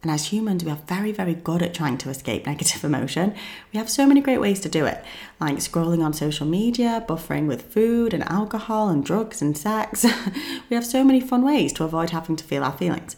And 0.02 0.12
as 0.12 0.26
humans, 0.26 0.64
we 0.64 0.71
are 0.71 0.78
very, 0.87 1.11
very 1.11 1.35
good 1.35 1.62
at 1.62 1.75
trying 1.75 1.99
to 1.99 2.11
escape 2.11 2.47
negative 2.47 2.85
emotion. 2.85 3.35
We 3.73 3.78
have 3.78 3.90
so 3.90 4.07
many 4.07 4.21
great 4.21 4.40
ways 4.40 4.61
to 4.61 4.69
do 4.69 4.87
it, 4.87 5.05
like 5.40 5.57
scrolling 5.57 6.05
on 6.05 6.12
social 6.12 6.47
media, 6.47 7.05
buffering 7.09 7.47
with 7.47 7.73
food 7.73 8.14
and 8.14 8.23
alcohol 8.28 8.88
and 8.88 9.05
drugs 9.05 9.43
and 9.43 9.57
sex. 9.57 10.05
we 10.71 10.75
have 10.75 10.87
so 10.87 11.02
many 11.02 11.21
fun 11.21 11.45
ways 11.45 11.73
to 11.75 11.85
avoid 11.85 12.11
having 12.11 12.37
to 12.37 12.45
feel 12.45 12.62
our 12.62 12.76
feelings. 12.76 13.17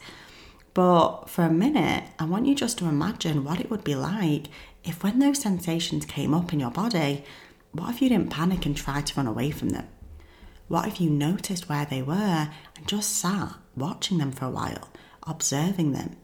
But 0.72 1.28
for 1.28 1.42
a 1.42 1.50
minute, 1.50 2.04
I 2.18 2.24
want 2.24 2.46
you 2.46 2.54
just 2.54 2.78
to 2.78 2.86
imagine 2.86 3.44
what 3.44 3.60
it 3.60 3.70
would 3.70 3.84
be 3.84 3.94
like 3.94 4.46
if, 4.84 5.02
when 5.02 5.18
those 5.18 5.40
sensations 5.40 6.06
came 6.06 6.32
up 6.32 6.52
in 6.52 6.60
your 6.60 6.70
body, 6.70 7.24
what 7.72 7.90
if 7.90 8.02
you 8.02 8.08
didn't 8.08 8.30
panic 8.30 8.64
and 8.66 8.76
try 8.76 9.02
to 9.02 9.14
run 9.16 9.26
away 9.26 9.50
from 9.50 9.70
them? 9.70 9.88
What 10.68 10.86
if 10.86 11.00
you 11.00 11.10
noticed 11.10 11.68
where 11.68 11.84
they 11.84 12.02
were 12.02 12.48
and 12.76 12.86
just 12.86 13.16
sat 13.16 13.54
watching 13.76 14.18
them 14.18 14.32
for 14.32 14.46
a 14.46 14.50
while, 14.50 14.88
observing 15.26 15.92
them? 15.92 16.16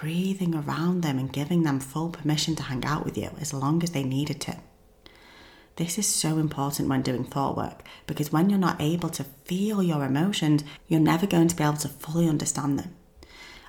Breathing 0.00 0.54
around 0.54 1.02
them 1.02 1.18
and 1.18 1.30
giving 1.30 1.62
them 1.62 1.78
full 1.78 2.08
permission 2.08 2.56
to 2.56 2.62
hang 2.62 2.82
out 2.86 3.04
with 3.04 3.18
you 3.18 3.30
as 3.38 3.52
long 3.52 3.82
as 3.82 3.90
they 3.90 4.02
needed 4.02 4.40
to. 4.40 4.56
This 5.76 5.98
is 5.98 6.06
so 6.06 6.38
important 6.38 6.88
when 6.88 7.02
doing 7.02 7.24
thought 7.24 7.54
work 7.54 7.82
because 8.06 8.32
when 8.32 8.48
you're 8.48 8.58
not 8.58 8.80
able 8.80 9.10
to 9.10 9.24
feel 9.44 9.82
your 9.82 10.02
emotions, 10.04 10.64
you're 10.88 11.00
never 11.00 11.26
going 11.26 11.48
to 11.48 11.56
be 11.56 11.64
able 11.64 11.76
to 11.76 11.88
fully 11.88 12.28
understand 12.28 12.78
them. 12.78 12.94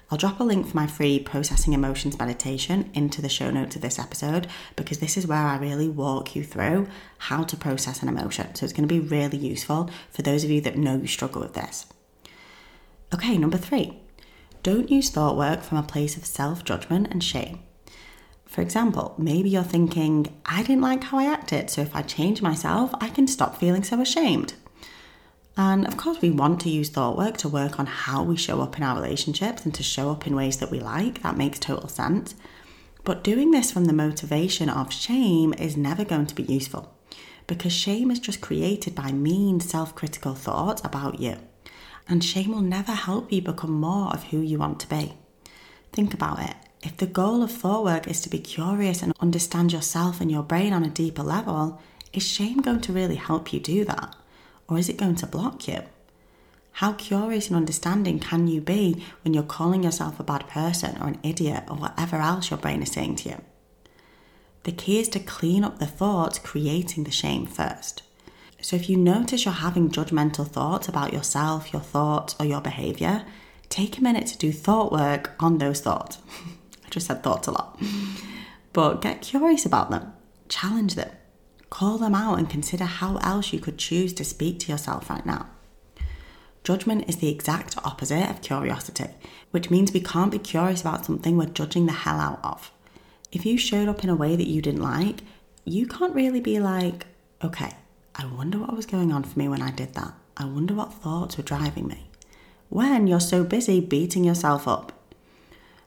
I'll 0.10 0.18
drop 0.18 0.40
a 0.40 0.44
link 0.44 0.68
for 0.68 0.76
my 0.76 0.88
free 0.88 1.20
processing 1.20 1.74
emotions 1.74 2.18
meditation 2.18 2.92
into 2.94 3.22
the 3.22 3.30
show 3.30 3.52
notes 3.52 3.76
of 3.76 3.82
this 3.82 4.00
episode 4.00 4.48
because 4.78 5.00
this 5.00 5.18
is 5.18 5.28
where 5.28 5.38
I 5.38 5.58
really 5.58 5.90
walk 5.90 6.34
you 6.34 6.46
through 6.46 6.88
how 7.18 7.44
to 7.44 7.58
process 7.58 8.02
an 8.02 8.10
emotion. 8.10 8.56
So 8.56 8.66
it's 8.66 8.74
going 8.74 8.88
to 8.88 8.94
be 8.94 9.00
really 9.02 9.38
useful 9.38 9.90
for 10.10 10.22
those 10.22 10.46
of 10.46 10.50
you 10.50 10.62
that 10.62 10.78
know 10.78 10.96
you 10.96 11.08
struggle 11.08 11.42
with 11.42 11.56
this. 11.56 11.88
Okay, 13.14 13.38
number 13.38 13.58
three, 13.58 14.02
don't 14.64 14.92
use 14.92 15.10
thought 15.10 15.38
work 15.38 15.62
from 15.62 15.78
a 15.78 15.84
place 15.84 16.18
of 16.18 16.26
self 16.26 16.64
judgment 16.64 17.08
and 17.12 17.24
shame. 17.24 17.60
For 18.46 18.62
example, 18.62 19.16
maybe 19.18 19.50
you're 19.50 19.64
thinking, 19.64 20.28
I 20.46 20.62
didn't 20.64 20.82
like 20.82 21.04
how 21.06 21.18
I 21.18 21.32
acted, 21.32 21.70
so 21.70 21.82
if 21.82 21.96
I 21.96 22.02
change 22.02 22.42
myself, 22.42 22.92
I 23.00 23.10
can 23.10 23.28
stop 23.28 23.58
feeling 23.58 23.84
so 23.84 24.02
ashamed. 24.02 24.54
And 25.56 25.88
of 25.88 25.98
course, 25.98 26.22
we 26.22 26.32
want 26.32 26.60
to 26.62 26.70
use 26.70 26.90
thought 26.90 27.18
work 27.18 27.38
to 27.38 27.50
work 27.50 27.80
on 27.80 27.86
how 27.86 28.24
we 28.24 28.36
show 28.36 28.62
up 28.62 28.78
in 28.78 28.84
our 28.84 28.96
relationships 28.96 29.64
and 29.64 29.74
to 29.76 29.84
show 29.84 30.12
up 30.12 30.28
in 30.28 30.36
ways 30.36 30.58
that 30.58 30.72
we 30.72 30.80
like. 30.80 31.22
That 31.22 31.38
makes 31.38 31.60
total 31.60 31.90
sense. 31.90 32.36
But 33.04 33.24
doing 33.24 33.52
this 33.52 33.72
from 33.72 33.86
the 33.86 33.94
motivation 33.94 34.70
of 34.70 34.94
shame 34.94 35.54
is 35.54 35.76
never 35.78 36.06
going 36.06 36.28
to 36.28 36.36
be 36.36 36.44
useful 36.44 36.94
because 37.48 37.74
shame 37.74 38.12
is 38.12 38.20
just 38.20 38.42
created 38.42 38.96
by 38.96 39.12
mean, 39.12 39.60
self 39.60 39.96
critical 39.96 40.36
thoughts 40.36 40.82
about 40.84 41.20
you 41.20 41.38
and 42.08 42.24
shame 42.24 42.52
will 42.52 42.62
never 42.62 42.94
help 42.94 43.32
you 43.32 43.42
become 43.42 43.72
more 43.72 44.12
of 44.14 44.24
who 44.26 44.40
you 44.40 44.58
want 44.58 44.80
to 44.82 44.90
be. 44.90 45.14
Think 45.92 46.14
about 46.14 46.40
it. 46.40 46.56
If 46.84 46.98
the 46.98 47.06
goal 47.06 47.44
of 47.44 47.52
thought 47.52 47.84
work 47.84 48.08
is 48.08 48.22
to 48.22 48.30
be 48.30 48.40
curious 48.40 49.04
and 49.04 49.14
understand 49.20 49.72
yourself 49.72 50.20
and 50.20 50.32
your 50.32 50.44
brain 50.44 50.74
on 50.74 50.84
a 50.84 50.90
deeper 50.90 51.24
level, 51.24 51.82
is 52.12 52.24
shame 52.28 52.58
going 52.58 52.82
to 52.82 52.94
really 52.94 53.16
help 53.16 53.54
you 53.54 53.60
do 53.60 53.86
that? 53.86 54.16
Or 54.68 54.78
is 54.78 54.90
it 54.90 54.98
going 54.98 55.16
to 55.16 55.28
block 55.28 55.68
you? 55.68 55.84
How 56.74 56.94
curious 56.94 57.48
and 57.48 57.56
understanding 57.56 58.20
can 58.20 58.48
you 58.48 58.62
be 58.62 59.06
when 59.24 59.34
you're 59.34 59.44
calling 59.44 59.84
yourself 59.84 60.20
a 60.20 60.24
bad 60.24 60.48
person 60.48 60.98
or 61.02 61.08
an 61.08 61.20
idiot 61.22 61.66
or 61.70 61.76
whatever 61.76 62.18
else 62.18 62.50
your 62.50 62.58
brain 62.58 62.82
is 62.82 62.92
saying 62.92 63.18
to 63.18 63.30
you? 63.30 63.42
The 64.64 64.72
key 64.72 65.00
is 65.00 65.10
to 65.10 65.20
clean 65.20 65.64
up 65.64 65.80
the 65.80 65.88
thoughts 65.88 66.40
creating 66.40 67.04
the 67.04 67.12
shame 67.12 67.46
first. 67.46 68.04
So 68.62 68.76
if 68.76 68.90
you 68.90 68.96
notice 68.96 69.44
you're 69.44 69.54
having 69.54 69.90
judgmental 69.90 70.48
thoughts 70.48 70.88
about 70.88 71.14
yourself, 71.14 71.74
your 71.74 71.82
thoughts, 71.82 72.36
or 72.40 72.46
your 72.46 72.62
behavior, 72.62 73.26
take 73.70 73.98
a 73.98 74.04
minute 74.04 74.28
to 74.28 74.38
do 74.38 74.52
thought 74.52 74.92
work 74.92 75.34
on 75.40 75.58
those 75.58 75.82
thoughts. 75.82 76.20
I 76.86 76.90
just 76.90 77.08
said 77.08 77.24
thoughts 77.24 77.48
a 77.48 77.52
lot. 77.52 77.80
But 78.72 79.02
get 79.02 79.22
curious 79.22 79.66
about 79.66 79.90
them, 79.90 80.14
challenge 80.48 80.96
them, 80.96 81.12
call 81.70 81.98
them 81.98 82.14
out, 82.14 82.38
and 82.38 82.50
consider 82.50 82.86
how 82.86 83.18
else 83.18 83.52
you 83.52 83.60
could 83.60 83.78
choose 83.78 84.14
to 84.14 84.24
speak 84.24 84.60
to 84.60 84.72
yourself 84.72 85.10
right 85.10 85.26
now. 85.26 85.48
Judgment 86.64 87.10
is 87.10 87.18
the 87.18 87.30
exact 87.30 87.76
opposite 87.84 88.30
of 88.30 88.44
curiosity, 88.44 89.08
which 89.50 89.72
means 89.72 89.92
we 89.92 90.02
can't 90.02 90.32
be 90.32 90.38
curious 90.38 90.82
about 90.82 91.06
something 91.06 91.36
we're 91.36 91.48
judging 91.48 91.88
the 91.88 91.92
hell 91.92 92.20
out 92.20 92.40
of. 92.44 92.72
If 93.32 93.46
you 93.46 93.58
showed 93.58 93.88
up 93.88 94.04
in 94.04 94.10
a 94.12 94.16
way 94.16 94.36
that 94.36 94.48
you 94.48 94.62
didn't 94.62 94.84
like, 94.84 95.22
you 95.66 95.88
can't 95.88 96.14
really 96.14 96.40
be 96.42 96.60
like, 96.60 97.08
okay, 97.44 97.74
I 98.16 98.26
wonder 98.26 98.58
what 98.58 98.76
was 98.76 98.86
going 98.86 99.12
on 99.12 99.24
for 99.24 99.40
me 99.40 99.48
when 99.48 99.62
I 99.62 99.72
did 99.72 99.94
that. 99.94 100.14
I 100.36 100.46
wonder 100.46 100.74
what 100.74 100.94
thoughts 100.94 101.38
were 101.38 101.44
driving 101.44 101.88
me. 101.88 102.10
When 102.70 103.08
you're 103.08 103.20
so 103.20 103.44
busy 103.44 103.80
beating 103.80 104.24
yourself 104.24 104.68
up. 104.68 104.92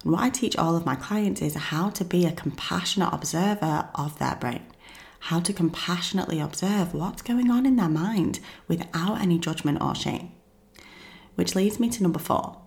And 0.03 0.13
what 0.13 0.23
I 0.23 0.31
teach 0.31 0.57
all 0.57 0.77
of 0.77 0.87
my 0.87 0.97
clients 0.97 1.43
is 1.43 1.55
how 1.55 1.91
to 1.91 2.05
be 2.05 2.27
a 2.27 2.33
compassionate 2.33 3.13
observer 3.13 3.89
of 3.95 4.19
their 4.19 4.37
brain, 4.37 4.63
how 5.21 5.41
to 5.41 5.53
compassionately 5.53 6.41
observe 6.41 6.95
what's 6.95 7.23
going 7.23 7.51
on 7.51 7.67
in 7.67 7.77
their 7.77 7.89
mind 7.89 8.41
without 8.69 9.21
any 9.21 9.39
judgment 9.39 9.81
or 9.81 9.95
shame. 9.95 10.33
Which 11.35 11.55
leads 11.55 11.81
me 11.81 11.89
to 11.91 12.03
number 12.03 12.19
four 12.19 12.59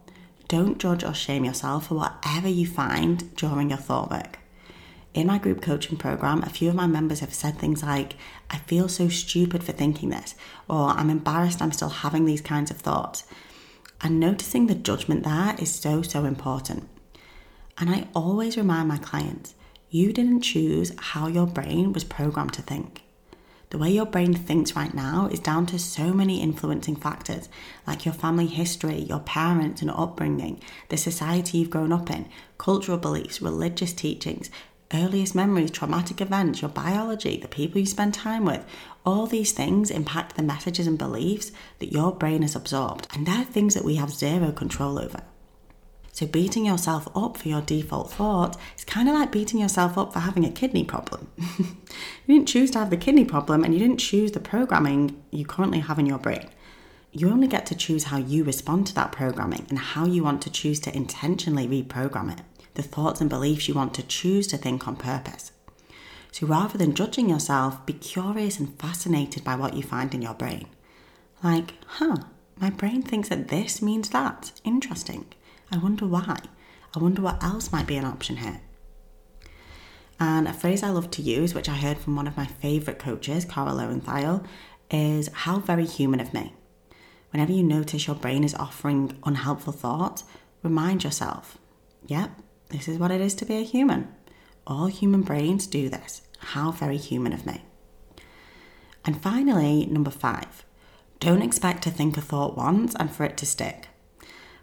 don't 0.47 0.77
judge 0.77 1.03
or 1.03 1.13
shame 1.13 1.43
yourself 1.43 1.87
for 1.87 1.95
whatever 1.95 2.47
you 2.47 2.65
find 2.65 3.35
during 3.35 3.69
your 3.69 3.77
thought 3.77 4.09
work 4.09 4.39
in 5.17 5.25
my 5.25 5.39
group 5.39 5.63
coaching 5.63 5.97
program, 5.97 6.43
a 6.43 6.49
few 6.49 6.69
of 6.69 6.75
my 6.75 6.85
members 6.85 7.21
have 7.21 7.33
said 7.33 7.57
things 7.57 7.81
like, 7.81 8.13
I 8.51 8.59
feel 8.59 8.87
so 8.87 9.09
stupid 9.09 9.63
for 9.63 9.71
thinking 9.71 10.09
this, 10.09 10.35
or 10.69 10.89
I'm 10.89 11.09
embarrassed 11.09 11.59
I'm 11.59 11.71
still 11.71 11.89
having 11.89 12.25
these 12.25 12.41
kinds 12.41 12.69
of 12.69 12.77
thoughts. 12.77 13.23
And 13.99 14.19
noticing 14.19 14.67
the 14.67 14.75
judgment 14.75 15.23
there 15.23 15.55
is 15.57 15.73
so, 15.73 16.03
so 16.03 16.25
important. 16.25 16.87
And 17.79 17.89
I 17.89 18.07
always 18.13 18.57
remind 18.57 18.89
my 18.89 18.97
clients 18.97 19.55
you 19.89 20.13
didn't 20.13 20.41
choose 20.41 20.91
how 20.99 21.27
your 21.27 21.47
brain 21.47 21.93
was 21.93 22.03
programmed 22.03 22.53
to 22.53 22.61
think. 22.61 23.01
The 23.71 23.79
way 23.79 23.89
your 23.89 24.05
brain 24.05 24.33
thinks 24.33 24.75
right 24.75 24.93
now 24.93 25.27
is 25.31 25.39
down 25.39 25.65
to 25.67 25.79
so 25.79 26.13
many 26.13 26.41
influencing 26.41 26.95
factors, 26.95 27.49
like 27.87 28.05
your 28.05 28.13
family 28.13 28.45
history, 28.45 28.99
your 28.99 29.19
parents 29.19 29.81
and 29.81 29.89
upbringing, 29.89 30.61
the 30.89 30.95
society 30.95 31.57
you've 31.57 31.71
grown 31.71 31.91
up 31.91 32.09
in, 32.11 32.29
cultural 32.57 32.97
beliefs, 32.97 33.41
religious 33.41 33.93
teachings, 33.93 34.49
earliest 34.93 35.35
memories, 35.35 35.71
traumatic 35.71 36.21
events, 36.21 36.61
your 36.61 36.69
biology, 36.69 37.37
the 37.37 37.47
people 37.47 37.79
you 37.79 37.85
spend 37.85 38.13
time 38.13 38.45
with, 38.45 38.65
all 39.05 39.25
these 39.25 39.51
things 39.51 39.91
impact 39.91 40.35
the 40.35 40.43
messages 40.43 40.87
and 40.87 40.97
beliefs 40.97 41.51
that 41.79 41.91
your 41.91 42.11
brain 42.11 42.41
has 42.41 42.55
absorbed, 42.55 43.07
and 43.13 43.25
they're 43.25 43.43
things 43.43 43.73
that 43.73 43.85
we 43.85 43.95
have 43.95 44.11
zero 44.11 44.51
control 44.51 44.99
over. 44.99 45.21
So, 46.17 46.25
beating 46.25 46.65
yourself 46.65 47.07
up 47.15 47.37
for 47.37 47.47
your 47.47 47.61
default 47.61 48.11
thought 48.11 48.57
is 48.75 48.83
kind 48.83 49.07
of 49.07 49.13
like 49.13 49.31
beating 49.31 49.59
yourself 49.59 49.99
up 49.99 50.13
for 50.13 50.19
having 50.19 50.45
a 50.45 50.49
kidney 50.49 50.83
problem. 50.83 51.29
you 51.59 51.67
didn't 52.27 52.47
choose 52.47 52.71
to 52.71 52.79
have 52.79 52.89
the 52.89 52.97
kidney 52.97 53.23
problem 53.23 53.63
and 53.63 53.71
you 53.71 53.79
didn't 53.79 53.99
choose 53.99 54.31
the 54.31 54.39
programming 54.39 55.21
you 55.29 55.45
currently 55.45 55.77
have 55.77 55.99
in 55.99 56.07
your 56.07 56.17
brain. 56.17 56.49
You 57.11 57.29
only 57.29 57.47
get 57.47 57.67
to 57.67 57.75
choose 57.75 58.05
how 58.05 58.17
you 58.17 58.43
respond 58.43 58.87
to 58.87 58.95
that 58.95 59.11
programming 59.11 59.67
and 59.69 59.77
how 59.77 60.05
you 60.05 60.23
want 60.23 60.41
to 60.41 60.49
choose 60.49 60.79
to 60.81 60.95
intentionally 60.95 61.67
reprogram 61.67 62.31
it, 62.33 62.41
the 62.77 62.83
thoughts 62.83 63.19
and 63.19 63.29
beliefs 63.29 63.67
you 63.67 63.73
want 63.73 63.93
to 63.95 64.03
choose 64.03 64.47
to 64.47 64.57
think 64.57 64.87
on 64.87 64.95
purpose. 64.95 65.51
So 66.31 66.47
rather 66.47 66.77
than 66.77 66.93
judging 66.93 67.27
yourself, 67.29 67.85
be 67.85 67.93
curious 67.93 68.59
and 68.59 68.79
fascinated 68.79 69.43
by 69.43 69.55
what 69.55 69.73
you 69.73 69.81
find 69.81 70.13
in 70.13 70.21
your 70.21 70.35
brain. 70.35 70.67
Like, 71.43 71.73
huh, 71.85 72.17
my 72.59 72.69
brain 72.69 73.01
thinks 73.01 73.29
that 73.29 73.47
this 73.47 73.81
means 73.81 74.09
that. 74.09 74.51
Interesting. 74.63 75.25
I 75.71 75.77
wonder 75.77 76.05
why. 76.05 76.37
I 76.95 76.99
wonder 76.99 77.21
what 77.21 77.43
else 77.43 77.71
might 77.71 77.87
be 77.87 77.97
an 77.97 78.05
option 78.05 78.37
here. 78.37 78.61
And 80.19 80.47
a 80.47 80.53
phrase 80.53 80.83
I 80.83 80.89
love 80.89 81.11
to 81.11 81.21
use, 81.21 81.53
which 81.53 81.69
I 81.69 81.75
heard 81.75 81.97
from 81.97 82.15
one 82.15 82.27
of 82.27 82.37
my 82.37 82.45
favourite 82.45 82.99
coaches, 82.99 83.45
Kara 83.45 83.71
Loewentheil, 83.71 84.45
is 84.89 85.29
how 85.33 85.59
very 85.59 85.85
human 85.85 86.19
of 86.19 86.33
me. 86.33 86.53
Whenever 87.31 87.51
you 87.51 87.63
notice 87.63 88.07
your 88.07 88.15
brain 88.15 88.43
is 88.43 88.55
offering 88.55 89.17
unhelpful 89.23 89.73
thoughts, 89.73 90.23
remind 90.63 91.03
yourself, 91.03 91.57
yep, 92.05 92.41
this 92.69 92.87
is 92.87 92.97
what 92.97 93.11
it 93.11 93.21
is 93.21 93.33
to 93.35 93.45
be 93.45 93.57
a 93.57 93.63
human. 93.63 94.13
All 94.65 94.87
human 94.87 95.21
brains 95.21 95.67
do 95.67 95.89
this. 95.89 96.21
How 96.39 96.71
very 96.71 96.97
human 96.97 97.33
of 97.33 97.45
me. 97.45 97.63
And 99.05 99.21
finally, 99.21 99.85
number 99.85 100.11
five, 100.11 100.65
don't 101.19 101.41
expect 101.41 101.83
to 101.83 101.89
think 101.89 102.17
a 102.17 102.21
thought 102.21 102.57
once 102.57 102.93
and 102.95 103.09
for 103.09 103.23
it 103.23 103.37
to 103.37 103.45
stick. 103.45 103.87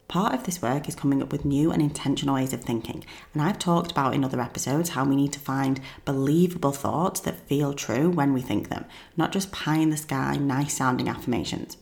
Part 0.07 0.35
of 0.35 0.45
this 0.45 0.61
work 0.61 0.87
is 0.87 0.95
coming 0.95 1.23
up 1.23 1.33
with 1.33 1.47
new 1.47 1.73
and 1.73 1.81
intentional 1.81 2.35
ways 2.35 2.53
of 2.53 2.63
thinking, 2.63 3.05
and 3.33 3.43
I've 3.43 3.59
talked 3.59 3.91
about 3.91 4.15
in 4.15 4.23
other 4.23 4.41
episodes 4.41 4.91
how 4.91 5.05
we 5.05 5.17
need 5.17 5.33
to 5.33 5.41
find 5.41 5.81
believable 6.05 6.73
thoughts 6.73 7.21
that 7.21 7.49
feel 7.49 7.73
true 7.73 8.11
when 8.11 8.35
we 8.35 8.43
think 8.43 8.69
them, 8.69 8.85
not 9.17 9.33
just 9.33 9.51
pie 9.51 9.79
in 9.79 9.89
the 9.89 9.97
sky, 9.97 10.37
nice 10.37 10.77
sounding 10.77 11.09
affirmations. 11.09 11.79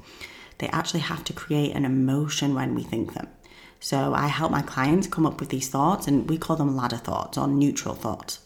They 0.59 0.69
actually 0.69 1.01
have 1.01 1.25
to 1.25 1.33
create 1.33 1.75
an 1.75 1.85
emotion 1.85 2.55
when 2.55 2.77
we 2.77 2.85
think 2.85 3.15
them. 3.15 3.27
So 3.83 4.15
I 4.15 4.29
help 4.29 4.51
my 4.51 4.63
clients 4.63 5.07
come 5.07 5.27
up 5.27 5.41
with 5.41 5.51
these 5.51 5.69
thoughts, 5.69 6.07
and 6.07 6.31
we 6.31 6.39
call 6.39 6.57
them 6.57 6.75
ladder 6.75 6.97
thoughts 6.97 7.37
or 7.37 7.47
neutral 7.47 7.95
thoughts. 7.95 8.39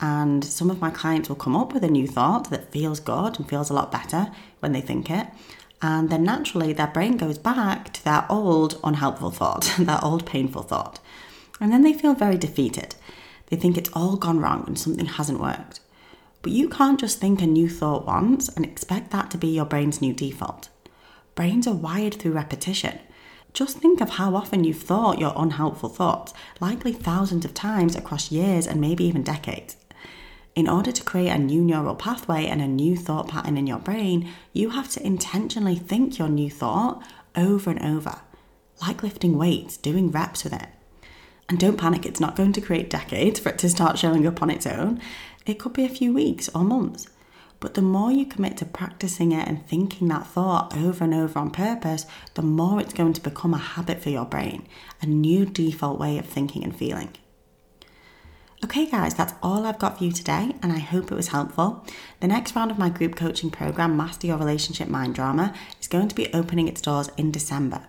And 0.00 0.44
some 0.44 0.70
of 0.70 0.80
my 0.80 0.90
clients 0.90 1.28
will 1.28 1.36
come 1.36 1.54
up 1.54 1.72
with 1.72 1.84
a 1.84 1.88
new 1.88 2.08
thought 2.08 2.50
that 2.50 2.72
feels 2.72 2.98
good 2.98 3.38
and 3.38 3.48
feels 3.48 3.70
a 3.70 3.74
lot 3.74 3.92
better 3.92 4.32
when 4.58 4.72
they 4.72 4.80
think 4.80 5.08
it 5.08 5.28
and 5.84 6.08
then 6.08 6.24
naturally 6.24 6.72
their 6.72 6.86
brain 6.86 7.18
goes 7.18 7.36
back 7.36 7.92
to 7.92 8.02
that 8.04 8.24
old 8.30 8.80
unhelpful 8.82 9.30
thought, 9.30 9.74
that 9.78 10.02
old 10.02 10.24
painful 10.24 10.62
thought. 10.62 10.98
And 11.60 11.70
then 11.70 11.82
they 11.82 11.92
feel 11.92 12.14
very 12.14 12.38
defeated. 12.38 12.94
They 13.48 13.56
think 13.56 13.76
it's 13.76 13.90
all 13.92 14.16
gone 14.16 14.40
wrong 14.40 14.64
and 14.66 14.78
something 14.78 15.04
hasn't 15.04 15.40
worked. 15.40 15.80
But 16.40 16.52
you 16.52 16.70
can't 16.70 16.98
just 16.98 17.20
think 17.20 17.42
a 17.42 17.46
new 17.46 17.68
thought 17.68 18.06
once 18.06 18.48
and 18.48 18.64
expect 18.64 19.10
that 19.10 19.30
to 19.32 19.38
be 19.38 19.48
your 19.48 19.66
brain's 19.66 20.00
new 20.00 20.14
default. 20.14 20.70
Brains 21.34 21.66
are 21.66 21.74
wired 21.74 22.14
through 22.14 22.32
repetition. 22.32 22.98
Just 23.54 23.78
think 23.78 24.00
of 24.00 24.10
how 24.10 24.34
often 24.34 24.64
you've 24.64 24.82
thought 24.82 25.20
your 25.20 25.32
unhelpful 25.36 25.88
thoughts, 25.88 26.34
likely 26.60 26.92
thousands 26.92 27.44
of 27.44 27.54
times 27.54 27.94
across 27.94 28.32
years 28.32 28.66
and 28.66 28.80
maybe 28.80 29.04
even 29.04 29.22
decades. 29.22 29.76
In 30.56 30.68
order 30.68 30.90
to 30.90 31.04
create 31.04 31.30
a 31.30 31.38
new 31.38 31.62
neural 31.62 31.94
pathway 31.94 32.46
and 32.46 32.60
a 32.60 32.66
new 32.66 32.96
thought 32.96 33.28
pattern 33.28 33.56
in 33.56 33.68
your 33.68 33.78
brain, 33.78 34.28
you 34.52 34.70
have 34.70 34.88
to 34.90 35.06
intentionally 35.06 35.76
think 35.76 36.18
your 36.18 36.28
new 36.28 36.50
thought 36.50 37.00
over 37.36 37.70
and 37.70 37.80
over, 37.80 38.22
like 38.82 39.04
lifting 39.04 39.38
weights, 39.38 39.76
doing 39.76 40.10
reps 40.10 40.42
with 40.42 40.52
it. 40.52 40.66
And 41.48 41.60
don't 41.60 41.78
panic, 41.78 42.04
it's 42.04 42.20
not 42.20 42.34
going 42.34 42.52
to 42.54 42.60
create 42.60 42.90
decades 42.90 43.38
for 43.38 43.50
it 43.50 43.58
to 43.58 43.68
start 43.68 43.98
showing 43.98 44.26
up 44.26 44.42
on 44.42 44.50
its 44.50 44.66
own. 44.66 45.00
It 45.46 45.60
could 45.60 45.74
be 45.74 45.84
a 45.84 45.88
few 45.88 46.12
weeks 46.12 46.48
or 46.54 46.64
months. 46.64 47.06
But 47.64 47.72
the 47.72 47.80
more 47.80 48.12
you 48.12 48.26
commit 48.26 48.58
to 48.58 48.66
practicing 48.66 49.32
it 49.32 49.48
and 49.48 49.66
thinking 49.66 50.08
that 50.08 50.26
thought 50.26 50.76
over 50.76 51.02
and 51.02 51.14
over 51.14 51.38
on 51.38 51.50
purpose, 51.50 52.04
the 52.34 52.42
more 52.42 52.78
it's 52.78 52.92
going 52.92 53.14
to 53.14 53.22
become 53.22 53.54
a 53.54 53.56
habit 53.56 54.02
for 54.02 54.10
your 54.10 54.26
brain, 54.26 54.68
a 55.00 55.06
new 55.06 55.46
default 55.46 55.98
way 55.98 56.18
of 56.18 56.26
thinking 56.26 56.62
and 56.62 56.76
feeling. 56.76 57.08
Okay, 58.62 58.84
guys, 58.84 59.14
that's 59.14 59.32
all 59.42 59.64
I've 59.64 59.78
got 59.78 59.96
for 59.96 60.04
you 60.04 60.12
today, 60.12 60.54
and 60.62 60.72
I 60.72 60.78
hope 60.78 61.10
it 61.10 61.14
was 61.14 61.28
helpful. 61.28 61.86
The 62.20 62.28
next 62.28 62.54
round 62.54 62.70
of 62.70 62.78
my 62.78 62.90
group 62.90 63.16
coaching 63.16 63.50
program, 63.50 63.96
Master 63.96 64.26
Your 64.26 64.36
Relationship 64.36 64.88
Mind 64.88 65.14
Drama, 65.14 65.54
is 65.80 65.88
going 65.88 66.08
to 66.08 66.14
be 66.14 66.30
opening 66.34 66.68
its 66.68 66.82
doors 66.82 67.08
in 67.16 67.30
December. 67.30 67.86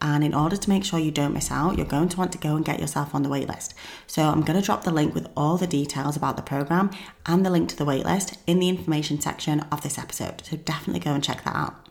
And 0.00 0.22
in 0.22 0.34
order 0.34 0.56
to 0.56 0.68
make 0.68 0.84
sure 0.84 0.98
you 0.98 1.10
don't 1.10 1.32
miss 1.32 1.50
out, 1.50 1.76
you're 1.76 1.86
going 1.86 2.08
to 2.10 2.18
want 2.18 2.32
to 2.32 2.38
go 2.38 2.54
and 2.54 2.64
get 2.64 2.80
yourself 2.80 3.14
on 3.14 3.22
the 3.22 3.28
waitlist. 3.28 3.74
So 4.06 4.22
I'm 4.22 4.42
going 4.42 4.58
to 4.58 4.64
drop 4.64 4.84
the 4.84 4.92
link 4.92 5.14
with 5.14 5.28
all 5.36 5.56
the 5.56 5.66
details 5.66 6.16
about 6.16 6.36
the 6.36 6.42
program 6.42 6.90
and 7.24 7.44
the 7.44 7.50
link 7.50 7.68
to 7.70 7.76
the 7.76 7.86
waitlist 7.86 8.36
in 8.46 8.58
the 8.58 8.68
information 8.68 9.20
section 9.20 9.60
of 9.72 9.82
this 9.82 9.98
episode. 9.98 10.42
So 10.44 10.56
definitely 10.56 11.00
go 11.00 11.12
and 11.12 11.24
check 11.24 11.44
that 11.44 11.56
out. 11.56 11.86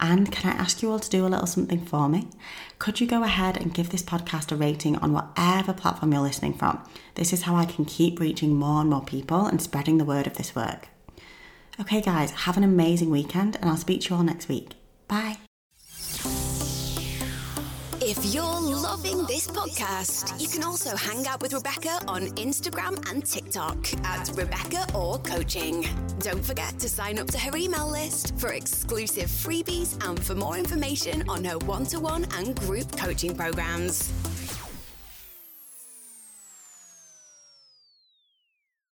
And 0.00 0.32
can 0.32 0.52
I 0.52 0.56
ask 0.56 0.82
you 0.82 0.90
all 0.90 0.98
to 0.98 1.10
do 1.10 1.24
a 1.24 1.28
little 1.28 1.46
something 1.46 1.84
for 1.84 2.08
me? 2.08 2.28
Could 2.80 3.00
you 3.00 3.06
go 3.06 3.22
ahead 3.22 3.56
and 3.56 3.72
give 3.72 3.90
this 3.90 4.02
podcast 4.02 4.50
a 4.50 4.56
rating 4.56 4.96
on 4.96 5.12
whatever 5.12 5.72
platform 5.72 6.12
you're 6.12 6.22
listening 6.22 6.54
from? 6.54 6.82
This 7.14 7.32
is 7.32 7.42
how 7.42 7.54
I 7.54 7.66
can 7.66 7.84
keep 7.84 8.18
reaching 8.18 8.54
more 8.54 8.80
and 8.80 8.90
more 8.90 9.04
people 9.04 9.46
and 9.46 9.62
spreading 9.62 9.98
the 9.98 10.04
word 10.04 10.26
of 10.26 10.36
this 10.36 10.56
work. 10.56 10.88
Okay, 11.80 12.00
guys, 12.00 12.32
have 12.32 12.56
an 12.56 12.64
amazing 12.64 13.10
weekend, 13.10 13.56
and 13.56 13.70
I'll 13.70 13.76
speak 13.76 14.02
to 14.02 14.10
you 14.10 14.16
all 14.16 14.22
next 14.24 14.48
week. 14.48 14.72
Bye. 15.06 15.38
If 18.14 18.34
you're 18.34 18.60
loving 18.60 19.24
this 19.24 19.46
podcast, 19.46 20.38
you 20.38 20.46
can 20.46 20.62
also 20.62 20.94
hang 20.94 21.26
out 21.26 21.40
with 21.40 21.54
Rebecca 21.54 21.98
on 22.06 22.26
Instagram 22.36 23.02
and 23.10 23.24
TikTok 23.24 23.78
at 24.04 24.30
Rebecca 24.36 24.86
Orr 24.94 25.16
Coaching. 25.20 25.88
Don't 26.18 26.44
forget 26.44 26.78
to 26.80 26.90
sign 26.90 27.18
up 27.18 27.28
to 27.28 27.38
her 27.38 27.56
email 27.56 27.90
list 27.90 28.36
for 28.36 28.52
exclusive 28.52 29.30
freebies 29.30 29.96
and 30.06 30.22
for 30.22 30.34
more 30.34 30.58
information 30.58 31.26
on 31.26 31.42
her 31.42 31.56
one 31.60 31.86
to 31.86 32.00
one 32.00 32.26
and 32.34 32.54
group 32.60 32.94
coaching 32.98 33.34
programs. 33.34 34.12